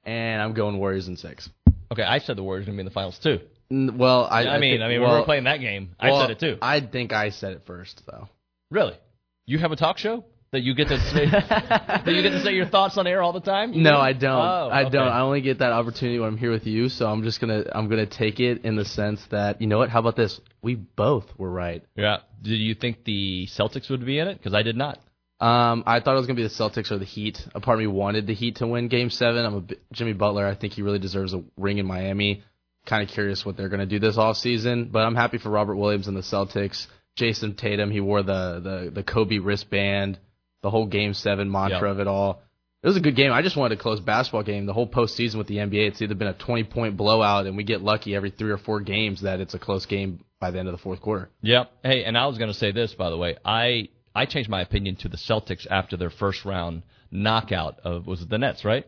[0.03, 1.49] And I'm going Warriors in six.
[1.91, 3.39] Okay, I said the Warriors were going to be in the finals too.
[3.69, 5.95] Well, I, I, I mean, think, I mean, well, we were playing that game.
[6.01, 6.57] well, I said it too.
[6.61, 8.27] I think I said it first, though.
[8.69, 8.97] Really?
[9.45, 12.51] You have a talk show that you get to say that you get to say
[12.51, 13.73] your thoughts on air all the time?
[13.73, 13.97] You No?
[13.97, 14.31] I don't.
[14.31, 14.89] Oh, I okay.
[14.91, 15.07] don't.
[15.07, 16.89] I only get that opportunity when I'm here with you.
[16.89, 19.89] So I'm just gonna I'm gonna take it in the sense that you know what?
[19.89, 20.39] How about this?
[20.61, 21.83] We both were right.
[21.95, 22.17] Yeah.
[22.41, 24.37] Did you think the Celtics would be in it?
[24.37, 24.99] Because I did not.
[25.39, 27.39] Um, I thought it was gonna be the Celtics or the Heat.
[27.55, 29.45] A part of me wanted the Heat to win Game Seven.
[29.45, 30.45] I'm a Jimmy Butler.
[30.45, 32.43] I think he really deserves a ring in Miami.
[32.85, 35.77] Kind of curious what they're gonna do this off season, but I'm happy for Robert
[35.77, 36.87] Williams and the Celtics.
[37.17, 40.19] Jayson Tatum, he wore the the the Kobe wristband.
[40.61, 41.91] The whole Game Seven mantra Yep.
[41.91, 42.41] of it all.
[42.83, 43.31] It was a good game.
[43.31, 44.65] I just wanted a close basketball game.
[44.65, 47.63] The whole postseason with the NBA, it's either been a 20 point blowout, and we
[47.63, 50.67] get lucky every three or four games that it's a close game by the end
[50.67, 51.29] of the fourth quarter.
[51.41, 51.71] Yep.
[51.83, 53.37] Hey, and I was going to say this, by the way.
[53.45, 58.21] I I changed my opinion to the Celtics after their first round knockout of was
[58.21, 58.87] it the Nets, right?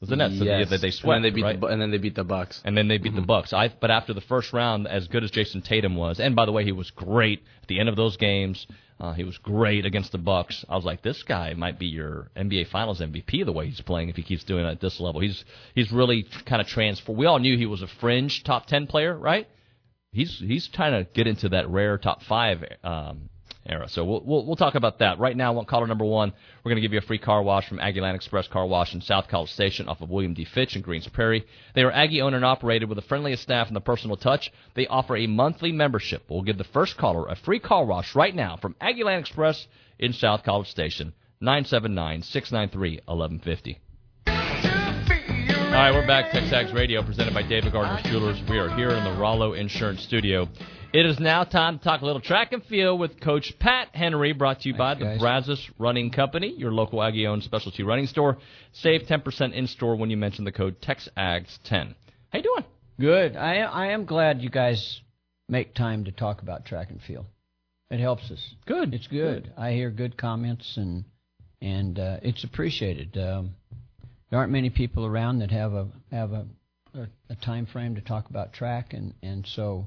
[0.00, 0.70] Was the Nets yes.
[0.70, 1.60] that they and swept, then they beat right?
[1.60, 2.62] the, and then they beat the Bucks.
[2.64, 3.26] and then they beat the Mhm.
[3.26, 3.52] Bucks.
[3.52, 6.52] I but after the first round, as good as Jayson Tatum was, and by the
[6.52, 8.66] way, he was great at the end of those games.
[8.98, 10.64] Uh, he was great against the Bucks.
[10.68, 14.08] I was like, this guy might be your NBA Finals MVP the way he's playing
[14.10, 15.20] if he keeps doing it at this level.
[15.20, 17.18] He's he's really kind of transformed.
[17.18, 19.46] We all knew he was a fringe top ten player, right?
[20.12, 23.28] He's he's trying to get into that rare top five um,
[23.70, 23.88] era.
[23.88, 25.62] So we'll, we'll we'll talk about that right now.
[25.64, 26.32] Caller number one,
[26.64, 29.00] we're going to give you a free car wash from Aggieland Express Car Wash in
[29.00, 30.44] South College Station off of William D.
[30.44, 31.46] Fitch in Greens Prairie.
[31.74, 34.52] They are Aggie owned and operated with the friendliest staff and the personal touch.
[34.74, 36.24] They offer a monthly membership.
[36.28, 39.66] We'll give the first caller a free car wash right now from Aggieland Express
[39.98, 41.12] in South College Station.
[41.40, 43.80] 979 693 1150.
[45.70, 46.32] All right, we're back.
[46.32, 48.42] Texags Radio, presented by David Gardner Jewelers.
[48.50, 50.48] We are here in the Rollo Insurance Studio.
[50.92, 54.32] It is now time to talk a little track and field with Coach Pat Henry,
[54.32, 58.38] brought to you by the Thanks, Brazos Running Company, your local Aggie-owned specialty running store.
[58.72, 61.94] Save 10% in-store when you mention the code TEXAGS10.
[62.30, 62.64] How you doing?
[62.98, 63.36] Good.
[63.36, 65.00] I I am glad you guys
[65.48, 67.26] make time to talk about track and field.
[67.90, 68.54] It helps us.
[68.66, 68.92] Good.
[68.92, 69.52] It's good.
[69.56, 71.04] I hear good comments and
[71.62, 73.16] and uh, it's appreciated.
[73.16, 73.54] Um,
[74.30, 76.46] there aren't many people around that have a have a,
[76.94, 79.86] a, a time frame to talk about track and and so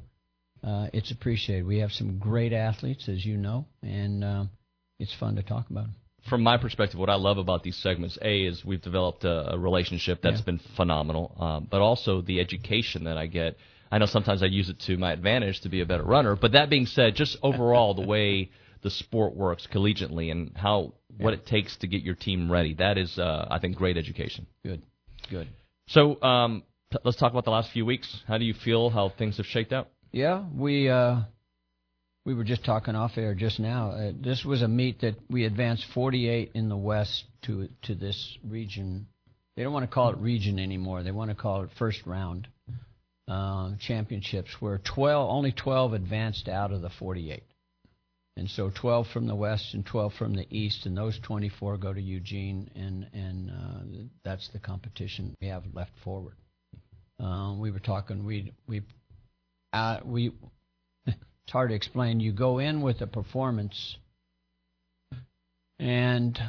[0.63, 1.65] uh, it's appreciated.
[1.65, 4.49] We have some great athletes, as you know, and um,
[4.97, 5.95] it's fun to talk about them.
[6.29, 9.59] from my perspective, what I love about these segments, A, is we've developed a, a
[9.59, 10.45] relationship that's Yeah.
[10.45, 13.57] been phenomenal, um, but also the education that I get.
[13.91, 16.53] I know sometimes I use it to my advantage to be a better runner, but
[16.53, 18.49] that being said, just overall the way
[18.83, 22.97] the sport works collegiately and how what it takes to get your team ready, that
[22.97, 24.47] is, uh, I think, great education.
[24.63, 24.83] Good.
[25.29, 25.47] Good.
[25.87, 28.21] So um, t- let's talk about the last few weeks.
[28.27, 28.89] How do you feel?
[28.89, 29.89] How things have shaked out?
[30.11, 31.21] Yeah, we uh,
[32.25, 33.91] we were just talking off air just now.
[33.91, 38.37] Uh, this was a meet that we advanced 48 in the West to to this
[38.47, 39.07] region.
[39.55, 41.03] They don't want to call it region anymore.
[41.03, 42.47] They want to call it first round
[43.27, 47.43] uh, championships, where 12 only 12 advanced out of the 48,
[48.35, 51.93] and so 12 from the West and 12 from the East, and those 24 go
[51.93, 56.35] to Eugene, and and uh, that's the competition we have left forward.
[57.19, 58.25] Um, we were talking.
[58.25, 58.81] We we
[59.71, 60.31] uh, we
[61.05, 62.19] it's hard to explain.
[62.19, 63.97] You go in with a performance,
[65.77, 66.39] and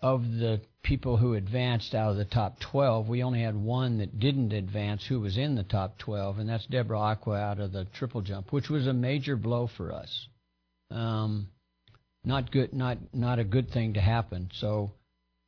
[0.00, 4.18] of the people who advanced out of the top 12, we only had one that
[4.18, 7.84] didn't advance who was in the top 12, and that's Deborah Acquah out of the
[7.84, 10.28] triple jump, which was a major blow for us.
[10.90, 11.48] Um,
[12.24, 14.50] not good, not not a good thing to happen.
[14.54, 14.92] So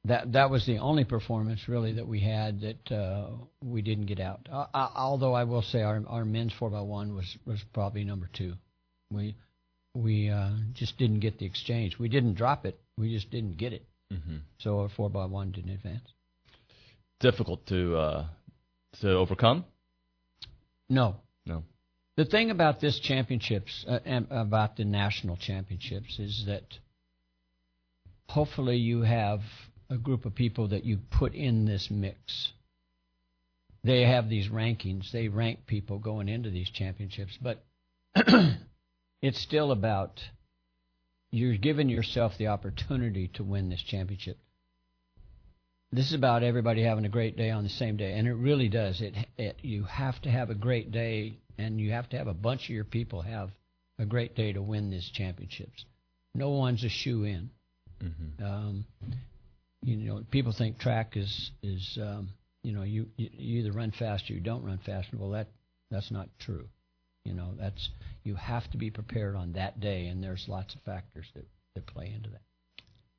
[0.04, 3.30] that that was the only performance really that we had that uh,
[3.62, 4.48] we didn't get out.
[4.50, 8.04] Uh, uh, although I will say our our men's four x one was was probably
[8.04, 8.54] number two.
[9.10, 9.36] We
[9.94, 11.98] we uh, just didn't get the exchange.
[11.98, 12.80] We didn't drop it.
[12.96, 13.84] We just didn't get it.
[14.12, 14.36] Mm-hmm.
[14.58, 16.08] So our four x one didn't advance.
[17.20, 18.26] Difficult to uh,
[19.00, 19.64] to overcome.
[20.88, 21.16] No.
[21.46, 21.64] No.
[22.20, 26.64] The thing about this championships, uh, about the national championships, is that
[28.28, 29.40] hopefully you have
[29.88, 32.52] a group of people that you put in this mix.
[33.84, 35.10] They have these rankings.
[35.10, 37.64] They rank people going into these championships, but
[39.22, 40.20] it's still about
[41.30, 44.36] you're giving yourself the opportunity to win this championship.
[45.92, 48.68] This is about everybody having a great day on the same day, and it really
[48.68, 49.00] does.
[49.00, 52.34] It, it you have to have a great day, and you have to have a
[52.34, 53.50] bunch of your people have
[53.98, 55.84] a great day to win these championships.
[56.34, 57.50] No one's a shoe in.
[58.02, 58.44] Mm-hmm.
[58.44, 58.84] Um,
[59.82, 62.30] you know, people think track is is um,
[62.62, 65.08] you know you, you you either run fast or you don't run fast.
[65.12, 65.48] Well, that
[65.90, 66.68] that's not true.
[67.24, 67.90] You know, that's
[68.22, 71.86] you have to be prepared on that day, and there's lots of factors that that
[71.86, 72.42] play into that.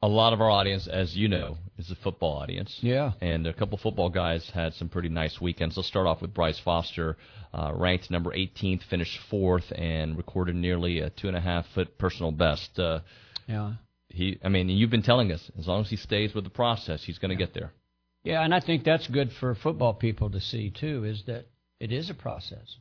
[0.04, 2.76] A lot of our audience, as you know, is a football audience.
[2.82, 3.12] Yeah.
[3.22, 5.78] And a couple football guys had some pretty nice weekends.
[5.78, 7.18] Let's start off with Bryce Foster,
[7.54, 11.98] uh, ranked number 18th, finished fourth, and recorded nearly a two and a half foot
[12.00, 12.80] personal best.
[12.80, 13.02] Uh,
[13.48, 13.74] Yeah.
[14.10, 17.04] he, I mean, you've been telling us as long as he stays with the process,
[17.04, 17.72] he's going to get there.
[18.24, 21.04] Yeah, and I think that's good for football people to see too.
[21.04, 21.46] Is that
[21.80, 22.76] it is a process.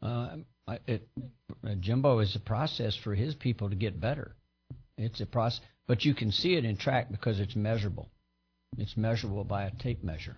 [0.00, 0.36] Uh,
[0.86, 1.08] it,
[1.80, 4.36] Jimbo is a process for his people to get better.
[4.96, 8.10] It's a process, but you can see it in track because it's measurable.
[8.78, 10.36] It's measurable by a tape measure.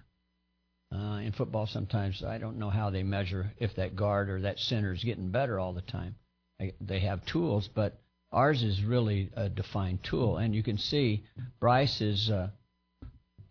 [0.95, 4.59] Uh, in football, sometimes I don't know how they measure if that guard or that
[4.59, 6.17] center is getting better all the time.
[6.61, 8.01] I, they have tools, but
[8.31, 11.25] ours is really a defined tool, and you can see
[11.61, 12.31] Bryce is.
[12.31, 12.51] Uh,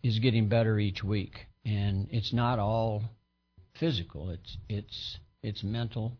[0.02, 3.02] is getting better each week, and it's not all
[3.74, 4.30] physical.
[4.30, 6.18] It's it's it's mental,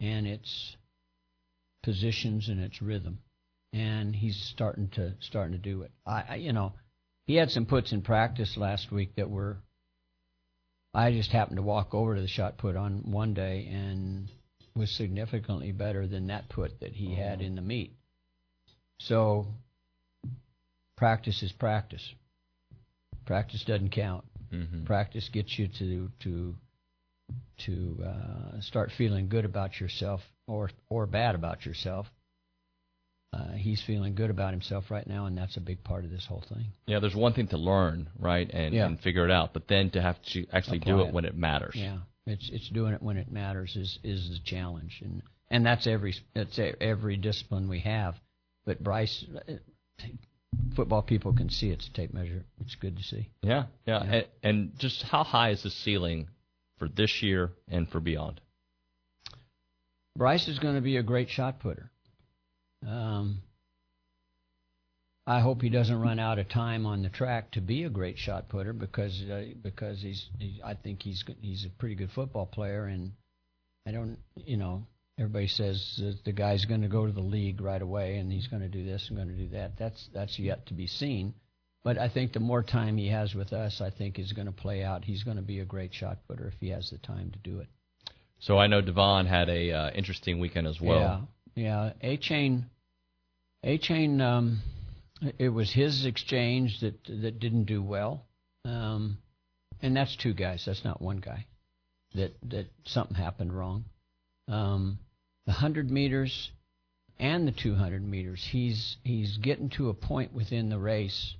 [0.00, 0.76] and it's
[1.82, 3.20] positions and it's rhythm,
[3.78, 5.92] and he's starting to starting to do it.
[6.04, 6.72] I, I you know,
[7.26, 9.58] he had some puts in practice last week that were.
[10.94, 14.28] I just happened to walk over to the shot put on one day and
[14.74, 17.94] was significantly better than that put that he had in the meet.
[18.98, 19.46] So
[20.96, 22.02] practice is practice.
[23.26, 24.24] Practice doesn't count.
[24.52, 24.84] Mm-hmm.
[24.84, 26.54] Practice gets you to to
[27.66, 32.06] to uh, start feeling good about yourself or or bad about yourself.
[33.32, 36.24] Uh, he's feeling good about himself right now, and that's a big part of this
[36.26, 36.64] whole thing.
[36.86, 38.86] Yeah, there's one thing to learn, right, and, Yeah.
[38.86, 41.14] and figure it out, but then to have to actually do it it.
[41.14, 41.74] when it matters.
[41.76, 45.86] Yeah, it's it's doing it when it matters is is the challenge, and and that's
[45.86, 48.14] every that's every discipline we have.
[48.64, 50.04] But Bryce, uh,
[50.74, 52.44] football people can see it's a tape measure.
[52.60, 53.28] It's good to see.
[53.42, 54.04] Yeah, yeah.
[54.04, 54.12] Yeah.
[54.12, 56.28] And, and just how high is the ceiling
[56.78, 58.40] for this year and for beyond?
[60.16, 61.90] Bryce is going to be a great shot putter.
[62.86, 63.42] Um,
[65.28, 68.16] I hope he doesn't run out of time on the track to be a great
[68.16, 72.46] shot putter because uh, because he's he, I think he's he's a pretty good football
[72.46, 73.12] player and
[73.86, 74.86] I don't you know
[75.18, 78.46] everybody says that the guy's going to go to the league right away and he's
[78.46, 81.34] going to do this and going to do that that's that's yet to be seen
[81.84, 84.52] but I think the more time he has with us I think is going to
[84.52, 87.32] play out he's going to be a great shot putter if he has the time
[87.32, 87.68] to do it.
[88.40, 90.98] So I know Devon had a uh, interesting weekend as well.
[91.00, 91.20] Yeah,
[91.58, 91.92] yeah.
[92.04, 92.64] Achane,
[93.64, 94.20] A chain.
[94.20, 94.62] Um,
[95.38, 98.24] it was his exchange that that didn't do well,
[98.64, 99.18] um,
[99.82, 100.64] and that's two guys.
[100.64, 101.46] That's not one guy.
[102.14, 103.84] That that something happened wrong.
[104.46, 105.00] Um,
[105.46, 106.52] the hundred meters
[107.18, 108.46] and the two hundred meters.
[108.48, 111.34] He's he's getting to a point within the race,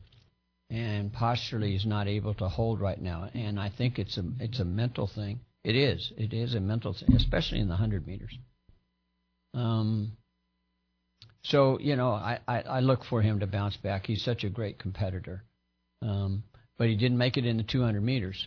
[0.69, 3.31] and posturally he's not able to hold right now.
[3.35, 5.39] And I think it's a it's a mental thing.
[5.63, 6.13] It is.
[6.17, 8.37] It is a mental thing, especially in the hundred meters.
[9.55, 10.17] Um,
[11.43, 14.07] so you know, I, I, I look for him to bounce back.
[14.07, 15.45] He's such a great competitor,
[16.03, 16.45] um,
[16.77, 18.47] but he didn't make it in the 200 meters.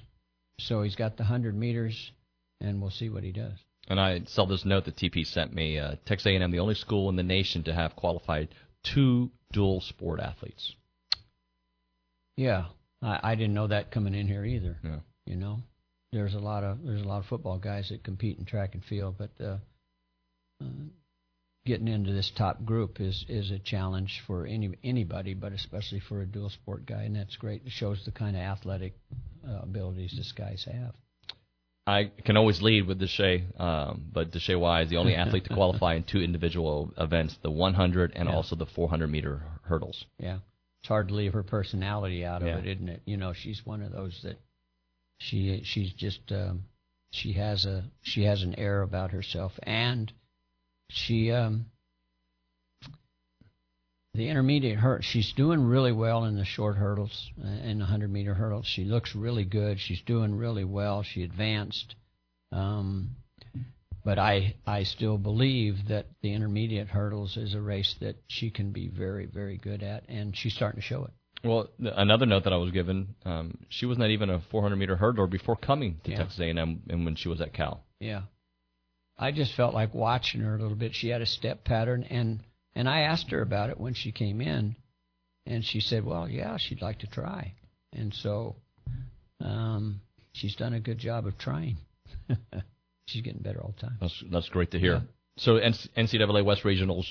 [0.60, 2.12] So he's got the 100 meters,
[2.60, 3.58] and we'll see what he does.
[3.88, 5.80] And I saw this note that TP sent me.
[5.80, 8.50] Uh, Texas A&M, the only school in the nation to have qualified
[8.84, 10.76] two dual sport athletes.
[12.38, 12.66] Yeah,
[13.02, 14.78] I, I didn't know that coming in here either.
[14.84, 15.00] Yeah.
[15.26, 15.60] You know,
[16.12, 18.84] there's a lot of there's a lot of football guys that compete in track and
[18.84, 19.58] field, but uh,
[21.66, 26.22] getting into this top group is is a challenge for any anybody, but especially for
[26.22, 27.62] a dual sport guy, and that's great.
[27.66, 28.94] It shows the kind of athletic
[29.48, 30.96] uh, abilities this guys have.
[31.88, 35.54] I can always lead with Deshae, um, but Deshae Y is the only athlete to
[35.54, 38.36] qualify in two individual events, the 100 and Yeah.
[38.36, 40.06] also the 400 meter hurdles.
[40.20, 40.40] Yeah,
[40.82, 42.58] it's hard to leave her personality out of Yeah.
[42.60, 43.02] it, isn't it?
[43.06, 44.38] You know, she's one of those that
[45.18, 46.66] she she's just um,
[47.12, 50.12] she has a she has an air about herself, and
[50.94, 51.66] she um,
[54.14, 55.04] the intermediate hurdle.
[55.04, 58.66] She's doing really well in the short hurdles uh, and the hundred meter hurdles.
[58.66, 59.80] She looks really good.
[59.80, 61.04] She's doing really well.
[61.04, 61.96] She advanced.
[62.52, 63.16] Um,
[64.04, 68.72] but I, I still believe that the intermediate hurdles is a race that she can
[68.72, 71.12] be very, very good at, and she's starting to show it.
[71.44, 74.96] Well, another note that I was given, um, she was not even a 400 meter
[74.96, 76.18] hurdler before coming to Yeah.
[76.18, 77.84] Texas A&M and when she was at Cal.
[78.00, 78.24] Yeah.
[79.22, 80.96] I just felt like watching her a little bit.
[80.96, 82.40] She had a step pattern, and
[82.76, 84.76] and I asked her about it when she came in,
[85.46, 87.54] and she said, "Well, yeah, she'd like to try."
[87.94, 88.56] And so,
[89.40, 90.02] um,
[90.34, 91.78] she's done a good job of trying.
[93.06, 93.98] she's getting better all the time.
[94.02, 94.94] That's that's great to hear.
[94.94, 95.00] Yeah.
[95.38, 97.06] So NCAA West Regionals,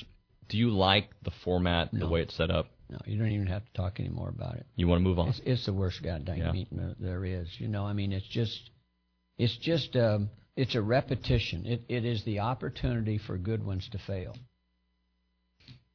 [0.48, 2.66] do you like the format, the way it's set up?
[2.90, 4.66] No, you don't even have to talk anymore about it.
[4.76, 5.28] You want to move on?
[5.28, 6.50] It's, it's the worst goddamn Yeah.
[6.52, 7.48] meeting there- there is.
[7.58, 8.70] You know, I mean, it's just,
[9.38, 11.66] it's just, um, it's a repetition.
[11.66, 14.36] It, it is the opportunity for good ones to fail.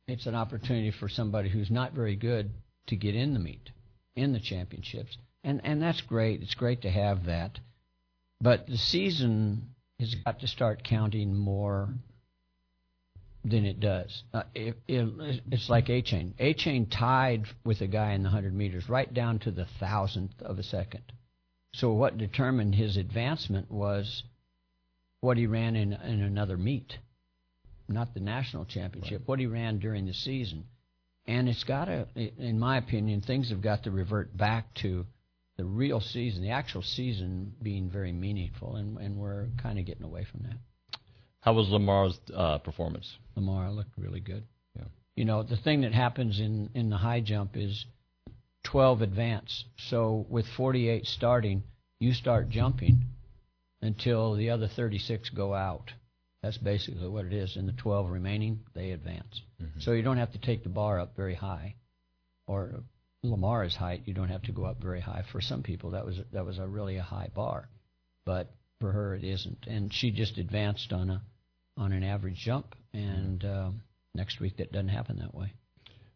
[0.07, 2.51] It's an opportunity for somebody who's not very good
[2.87, 3.71] to get in the meet,
[4.15, 6.41] in the championships, and and that's great.
[6.41, 7.59] It's great to have that,
[8.39, 11.89] but the season has got to start counting more
[13.43, 14.23] than it does.
[14.33, 16.33] Uh, it, it, it's like Achane.
[16.39, 20.41] A Chain tied with a guy in the 100 meters right down to the thousandth
[20.41, 21.03] of a second.
[21.73, 24.23] So what determined his advancement was
[25.25, 26.93] what he ran in, in another meet,
[27.89, 30.65] not the national championship, what he ran during the season.
[31.25, 35.05] And it's got to, in my opinion, things have got to revert back to
[35.57, 40.03] the real season, the actual season being very meaningful, and, and we're kind of getting
[40.03, 40.57] away from that.
[41.39, 43.17] How was Lamara's uh, performance?
[43.35, 44.43] Lamar looked really good.
[44.75, 44.85] Yeah.
[45.15, 47.85] You know, the thing that happens in, in the high jump is
[48.65, 49.65] 12 advance.
[49.89, 51.63] So with 48 starting,
[51.99, 53.01] you start jumping
[53.81, 55.91] until the other 36 go out.
[56.41, 57.55] That's basically what it is.
[57.55, 59.41] And the 12 remaining, they advance.
[59.79, 61.75] So you don't have to take the bar up very high
[62.47, 62.83] or
[63.23, 65.23] Lamara's height, you don't have to go up very high.
[65.31, 67.69] For some people, that was that was a really a high bar,
[68.25, 69.65] but for her it isn't.
[69.67, 71.21] And she just advanced on a
[71.77, 73.71] on an average jump, and uh,
[74.13, 75.53] next week that doesn't happen that way.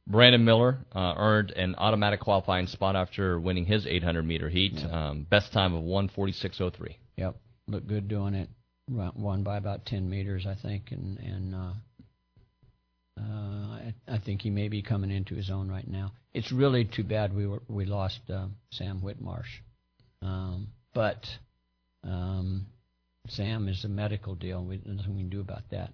[0.07, 4.73] Brandon Miller uh, earned an automatic qualifying spot after winning his 800 meter heat.
[4.75, 5.09] Yeah.
[5.09, 6.95] Um, best time of 146.03.
[7.15, 7.35] Yep,
[7.69, 8.49] looked good doing it.
[8.89, 11.73] Won by about 10 meters, I think, and and uh,
[13.19, 16.11] uh, I, I think he may be coming into his own right now.
[16.33, 19.61] It's really too bad we were we lost uh, Sam Whitmarsh,
[20.21, 21.23] um, but
[22.03, 22.67] um,
[23.27, 24.63] Sam is a medical deal.
[24.63, 25.93] We, nothing we can do about that.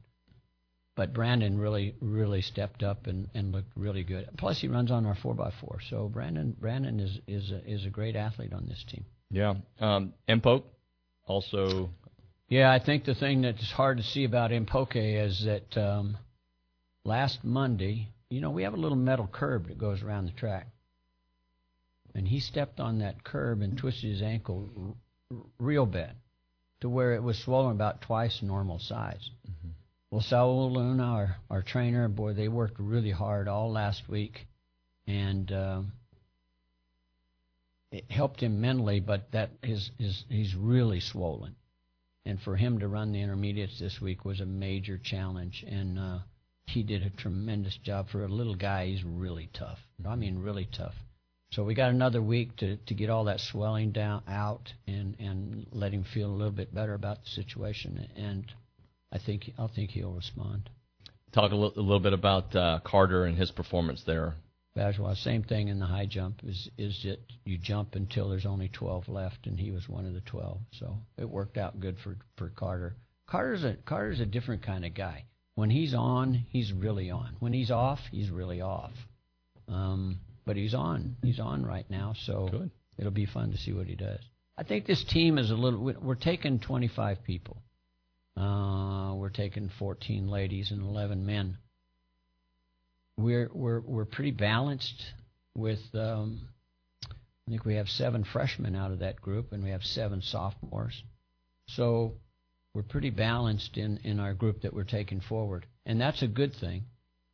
[0.96, 4.30] But Brandon really really stepped up and, and looked really good.
[4.38, 5.80] Plus, he runs on our four x four.
[5.90, 9.06] So Brandon Brandon is is a, is a great athlete on this team.
[9.32, 9.56] Yeah.
[9.80, 10.64] Um, Mpoke
[11.26, 11.90] also.
[12.48, 16.18] Yeah, I think the thing that's hard to see about Mpoke is that um,
[17.04, 20.68] last Monday, you know, we have a little metal curb that goes around the track.
[22.14, 24.96] And he stepped on that curb and twisted his ankle
[25.32, 26.16] r- real bad
[26.82, 29.30] to where it was swollen about twice normal size.
[30.12, 34.48] Well, Saul Luna, our, our trainer, boy, they worked really hard all last week.
[35.08, 35.52] And.
[35.52, 35.92] Um,
[37.92, 41.56] it helped him mentally, but that is is he's really swollen,
[42.26, 46.20] and for him to run the intermediates this week was a major challenge, and uh,
[46.68, 48.88] he did a tremendous job for a little guy.
[48.88, 49.80] He's really tough.
[50.06, 50.96] I mean, really tough.
[51.52, 55.68] So we got another week to to get all that swelling down out and and
[55.72, 58.46] let him feel a little bit better about the situation, and
[59.12, 60.70] I think I think he'll respond.
[61.32, 64.36] Talk a, little bit about uh, Carter and his performance there.
[64.78, 68.68] Bajwa, same thing in the high jump is is that you jump until there's only
[68.70, 70.60] 12 left, and he was one of the 12.
[70.80, 72.96] So it worked out good for for Carter.
[73.28, 75.24] Carter's a Carter's a different kind of guy.
[75.56, 77.38] When he's on, he's really on.
[77.40, 78.92] When he's off, he's really off.
[79.70, 81.16] Um, but he's on.
[81.24, 82.70] He's on right now, so Good.
[82.98, 84.20] it'll be fun to see what he does.
[84.58, 85.80] I think this team is a little.
[85.80, 87.62] we- We're taking 25 people.
[88.38, 91.58] Uh, we're taking 14 ladies and 11 men
[93.18, 95.02] we're we're we're pretty balanced
[95.56, 96.42] with um,
[97.48, 101.04] I think we have seven freshmen out of that group and we have seven sophomores.
[101.68, 102.14] So
[102.74, 105.66] we're pretty balanced in, in our group that we're taking forward.
[105.86, 106.86] And that's a good thing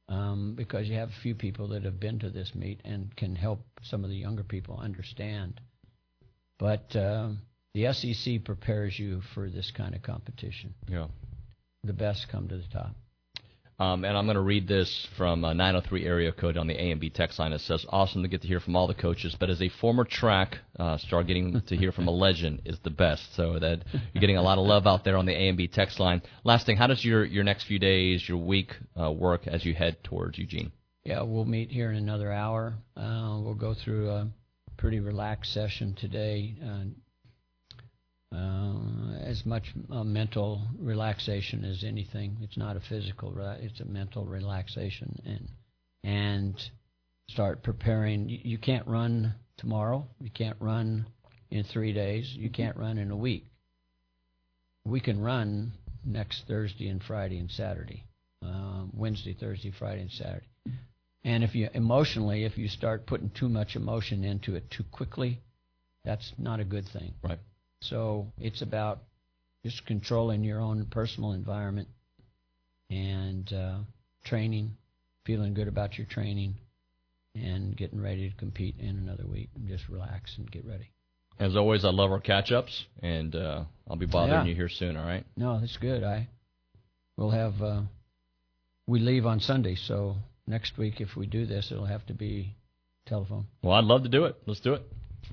[0.09, 3.36] um, because you have a few people that have been to this meet and can
[3.36, 5.61] help some of the younger people understand.
[6.59, 7.39] But um,
[7.73, 10.73] the SEC prepares you for this kind of competition.
[10.89, 11.07] Yeah.
[11.86, 12.95] The best come to the top.
[13.82, 16.91] Um, and I'm going to read this from uh, 903 area code on the A
[16.91, 17.51] and B text line.
[17.51, 20.03] It says, "Awesome to get to hear from all the coaches, but as a former
[20.03, 23.36] track uh, star, getting to hear from a legend is the best.
[23.36, 25.67] So that you're getting a lot of love out there on the A and B
[25.67, 26.21] text line.
[26.43, 28.71] Last thing, how does your your next few days, your week
[29.01, 30.71] uh, work as you head towards Eugene?
[31.03, 32.75] Yeah, we'll meet here in another hour.
[32.95, 34.27] Uh, we'll go through a
[34.77, 36.55] pretty relaxed session today.
[38.34, 38.71] Uh,
[39.25, 42.38] as much uh, mental relaxation as anything.
[42.41, 45.49] It's not a physical; it's a mental relaxation, and
[46.03, 46.71] and
[47.29, 48.29] start preparing.
[48.29, 50.07] You, you can't run tomorrow.
[50.19, 51.07] You can't run
[51.49, 52.34] in three days.
[52.34, 53.47] You can't run in a week.
[54.86, 55.73] We can run
[56.05, 58.05] next Thursday and Friday and Saturday,
[58.45, 60.47] uh, Wednesday, Thursday, Friday, and Saturday.
[61.23, 65.41] And if you emotionally, if you start putting too much emotion into it too quickly,
[66.03, 67.13] that's not a good thing.
[67.21, 67.39] Right.
[67.82, 68.99] So it's about
[69.65, 71.88] just controlling your own personal environment
[72.89, 73.77] and uh,
[74.25, 74.77] training,
[75.25, 76.55] feeling good about your training,
[77.36, 79.49] and getting ready to compete in another week.
[79.55, 80.91] And just relax and get ready.
[81.39, 84.49] As always, I love our catch ups, and uh, I'll be bothering Yeah.
[84.49, 84.95] you here soon.
[84.95, 85.25] All right.
[85.36, 86.03] No, that's good.
[86.03, 86.27] I
[87.17, 87.82] we'll have uh,
[88.86, 92.55] we leave on Sunday, so next week if we do this, it'll have to be
[93.07, 93.47] telephone.
[93.63, 94.36] Well, I'd love to do it.
[94.45, 94.84] Let's do it.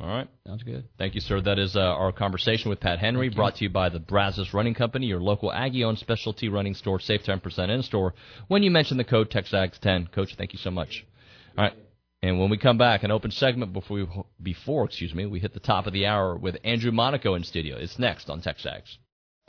[0.00, 0.28] All right.
[0.46, 0.84] Sounds good.
[0.96, 1.40] Thank you, sir.
[1.40, 3.36] That is uh, our conversation with Pat Henry, Thank you.
[3.36, 7.00] brought to you by the Brazos Running Company, your local Aggie-owned specialty running store.
[7.00, 8.14] Save 10% in store
[8.46, 10.12] when you mention the code TexAgs10.
[10.12, 11.04] Coach, thank you so much.
[11.56, 11.74] All right.
[12.22, 14.06] And when we come back, an open segment before we,
[14.42, 17.76] before excuse me, we hit the top of the hour with Andrew Monaco in studio.
[17.76, 18.96] It's next on TexAgs.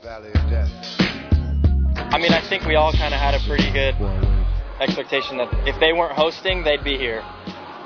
[0.03, 0.69] Valley of Death.
[2.11, 3.95] I mean, I think we all kind of had a pretty good
[4.79, 7.23] expectation that if they weren't hosting, they'd be here.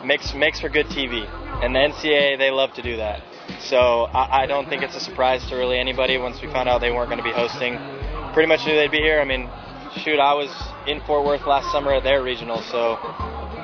[0.04, 1.26] Makes makes for good TV,
[1.64, 3.24] and the NCAA they love to do that.
[3.62, 6.82] So I, I don't think it's a surprise to really anybody once we found out
[6.82, 7.80] they weren't going to be hosting.
[8.34, 9.22] Pretty much knew they'd be here.
[9.22, 9.50] I mean,
[10.04, 10.52] shoot, I was
[10.88, 12.98] in Fort Worth last summer at their regional, so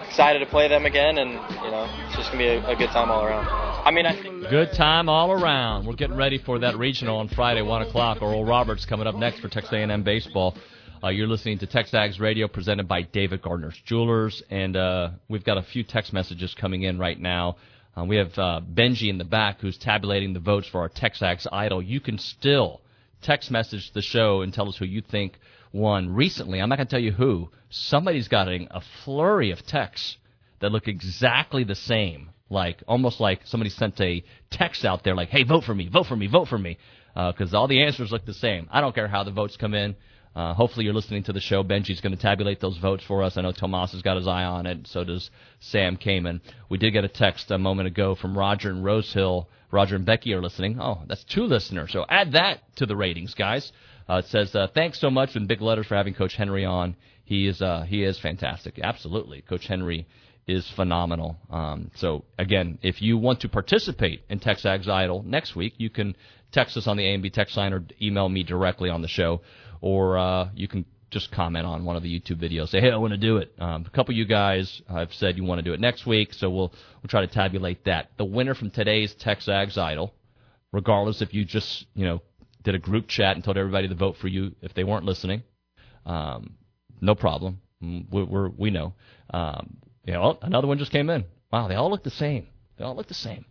[0.07, 2.89] excited to play them again, and you know, it's just gonna be a, a good
[2.89, 3.45] time all around.
[3.85, 4.49] I mean, I think.
[4.49, 5.85] Good time all around.
[5.85, 8.21] We're getting ready for that regional on Friday, one o'clock.
[8.21, 10.55] Oral Roberts coming up next for Texas A&M baseball.
[11.01, 15.57] Uh, you're listening to TexAgs Radio presented by David Gardner's Jewelers, and uh, we've got
[15.57, 17.55] a few text messages coming in right now.
[17.97, 21.47] Uh, we have uh, Benji in the back who's tabulating the votes for our TexAgs
[21.53, 21.81] Idol.
[21.81, 22.81] You can still
[23.21, 25.39] text message the show and tell us who you think
[25.71, 26.59] won recently.
[26.59, 27.49] I'm not going to tell you who.
[27.69, 30.17] Somebody's gotten a flurry of texts
[30.59, 35.29] that look exactly the same, like almost like somebody sent a text out there like,
[35.29, 36.77] "Hey, vote for me, vote for me, vote for me,"
[37.15, 38.67] because uh, all the answers look the same.
[38.69, 39.95] I don't care how the votes come in.
[40.35, 41.63] Uh, hopefully you're listening to the show.
[41.63, 43.35] Benji's going to tabulate those votes for us.
[43.35, 44.87] I know Tomas has got his eye on it.
[44.87, 46.41] So does Sam Kamen.
[46.69, 49.49] We did get a text a moment ago from Roger and Rosehill.
[49.71, 50.79] Roger and Becky are listening.
[50.79, 51.91] Oh, that's two listeners.
[51.91, 53.71] So add that to the ratings, guys.
[54.09, 56.95] Uh, it says uh, thanks so much in big letters for having Coach Henry on.
[57.25, 58.79] He is uh, he is fantastic.
[58.81, 60.07] Absolutely, Coach Henry
[60.47, 61.37] is phenomenal.
[61.51, 66.15] Um, so again, if you want to participate in TexAgs Idol next week, you can
[66.51, 69.41] text us on the AMB text line or email me directly on the show,
[69.81, 72.69] or uh, you can just comment on one of the YouTube videos.
[72.69, 73.53] Say, hey, I want to do it.
[73.57, 76.33] Um, a couple of you guys have said you want to do it next week,
[76.33, 78.11] so we'll we'll try to tabulate that.
[78.17, 80.13] The winner from today's TexAgs Idol,
[80.71, 82.21] regardless if you just you know
[82.63, 85.43] did a group chat and told everybody to vote for you if they weren't listening,
[86.05, 86.55] um,
[87.01, 87.61] no problem.
[87.83, 88.93] Mm, we're, we're, we know.
[89.29, 91.25] Um, you know, another one just came in.
[91.51, 92.47] Wow, they all look the same.
[92.77, 93.45] They all look the same.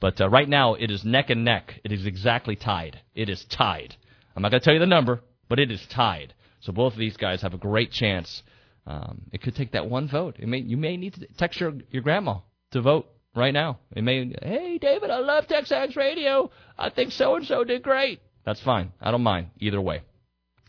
[0.00, 1.80] But uh, right now, it is neck and neck.
[1.84, 3.00] It is exactly tied.
[3.14, 3.96] It is tied.
[4.36, 6.34] I'm not going to tell you the number, but it is tied.
[6.60, 8.42] So both of these guys have a great chance.
[8.86, 10.38] Um, it could take that one vote.
[10.38, 12.38] May, you may need to text your, your grandma
[12.72, 13.78] to vote right now.
[13.94, 16.50] It may, hey, David, I love TexAgs Radio.
[16.78, 18.20] I think so and so did great.
[18.44, 18.92] That's fine.
[19.00, 20.02] I don't mind either way.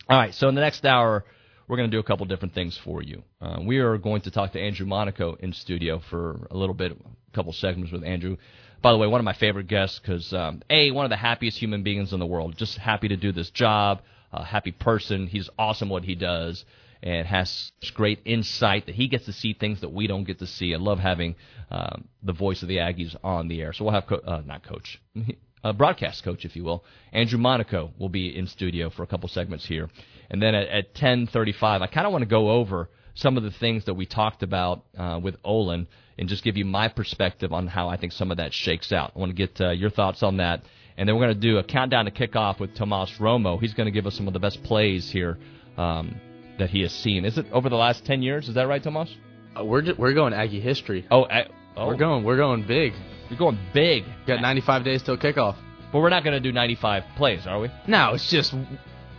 [0.07, 1.25] All right, so in the next hour,
[1.67, 3.23] we're going to do a couple different things for you.
[3.41, 6.91] Uh, we are going to talk to Andrew Monaco in studio for a little bit,
[6.91, 8.37] a couple segments with Andrew.
[8.81, 11.57] By the way, one of my favorite guests because um, a one of the happiest
[11.57, 14.01] human beings in the world, just happy to do this job,
[14.35, 15.27] a happy person.
[15.27, 16.65] He's awesome what he does
[17.03, 20.47] and has great insight that he gets to see things that we don't get to
[20.47, 20.73] see.
[20.73, 21.35] I love having
[21.69, 23.73] um, the voice of the Aggies on the air.
[23.73, 24.99] So we'll have co- uh, not coach.
[25.63, 26.83] a broadcast coach, if you will.
[27.11, 29.89] Andrew Monaco will be in studio for a couple segments here,
[30.29, 33.51] and then at, at 10:35, I kind of want to go over some of the
[33.51, 37.67] things that we talked about uh, with Olin and just give you my perspective on
[37.67, 39.13] how I think some of that shakes out.
[39.15, 40.63] I want to get uh, your thoughts on that,
[40.97, 43.59] and then we're going to do a countdown to kickoff with Tomas Romo.
[43.59, 45.37] He's going to give us some of the best plays here
[45.77, 46.15] um,
[46.57, 47.25] that he has seen.
[47.25, 48.47] Is it over the last 10 years?
[48.47, 49.13] Is that right, Tomas?
[49.57, 51.05] Uh, we're just, we're going Aggie history.
[51.11, 51.87] Oh, I, oh.
[51.87, 52.93] we're going we're going big.
[53.29, 54.03] You're going big.
[54.27, 55.57] Got 95 days till kickoff.
[55.91, 57.69] But we're not going to do 95 plays, are we?
[57.87, 58.53] No, it's just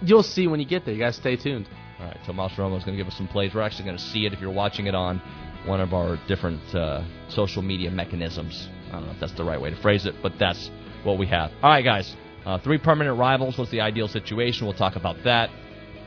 [0.02, 0.94] you'll see when you get there.
[0.94, 1.68] You guys stay tuned.
[1.98, 3.54] All right, Tomas Romo is going to give us some plays.
[3.54, 5.20] We're actually going to see it if you're watching it on
[5.64, 8.68] one of our different uh, social media mechanisms.
[8.88, 10.70] I don't know if that's the right way to phrase it, but that's
[11.06, 11.50] what we have.
[11.62, 12.14] All right, guys.
[12.44, 13.58] Uh, three permanent rivals.
[13.58, 14.66] What's the ideal situation?
[14.66, 15.50] We'll talk about that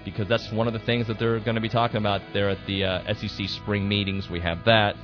[0.05, 2.65] because that's one of the things that they're going to be talking about there at
[2.65, 4.29] the uh, SEC spring meetings.
[4.29, 4.95] We have that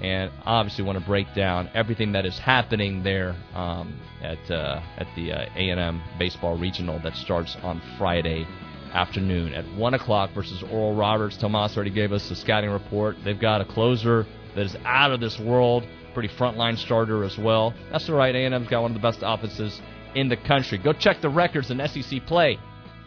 [0.00, 5.06] and obviously want to break down everything that is happening there um, at uh, at
[5.16, 8.46] the uh, A&M baseball regional that starts on Friday
[8.92, 11.36] afternoon at one o'clock versus Oral Roberts.
[11.36, 13.16] Tomas already gave us a scouting report.
[13.24, 15.86] They've got a closer that is out of this world,
[16.18, 17.72] pretty frontline starter as well.
[17.92, 18.34] That's all right.
[18.34, 19.80] A&M's got one of the best offenses
[20.16, 20.76] in the country.
[20.76, 22.58] Go check the records in SEC play.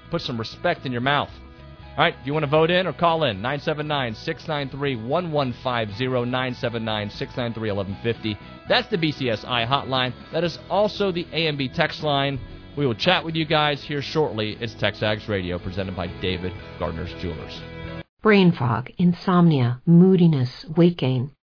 [0.09, 1.29] Put some respect in your mouth.
[1.97, 7.09] All right, if you want to vote in or call in, 979 693 1150 979
[7.09, 8.37] 693 1150.
[8.69, 10.13] That's the BCSI hotline.
[10.31, 12.39] That is also the AMB text line.
[12.77, 14.57] We will chat with you guys here shortly.
[14.61, 17.61] It's TexAgs Radio, presented by David Gardner's Jewelers.
[18.21, 21.31] Brain fog, insomnia, moodiness, weight gain.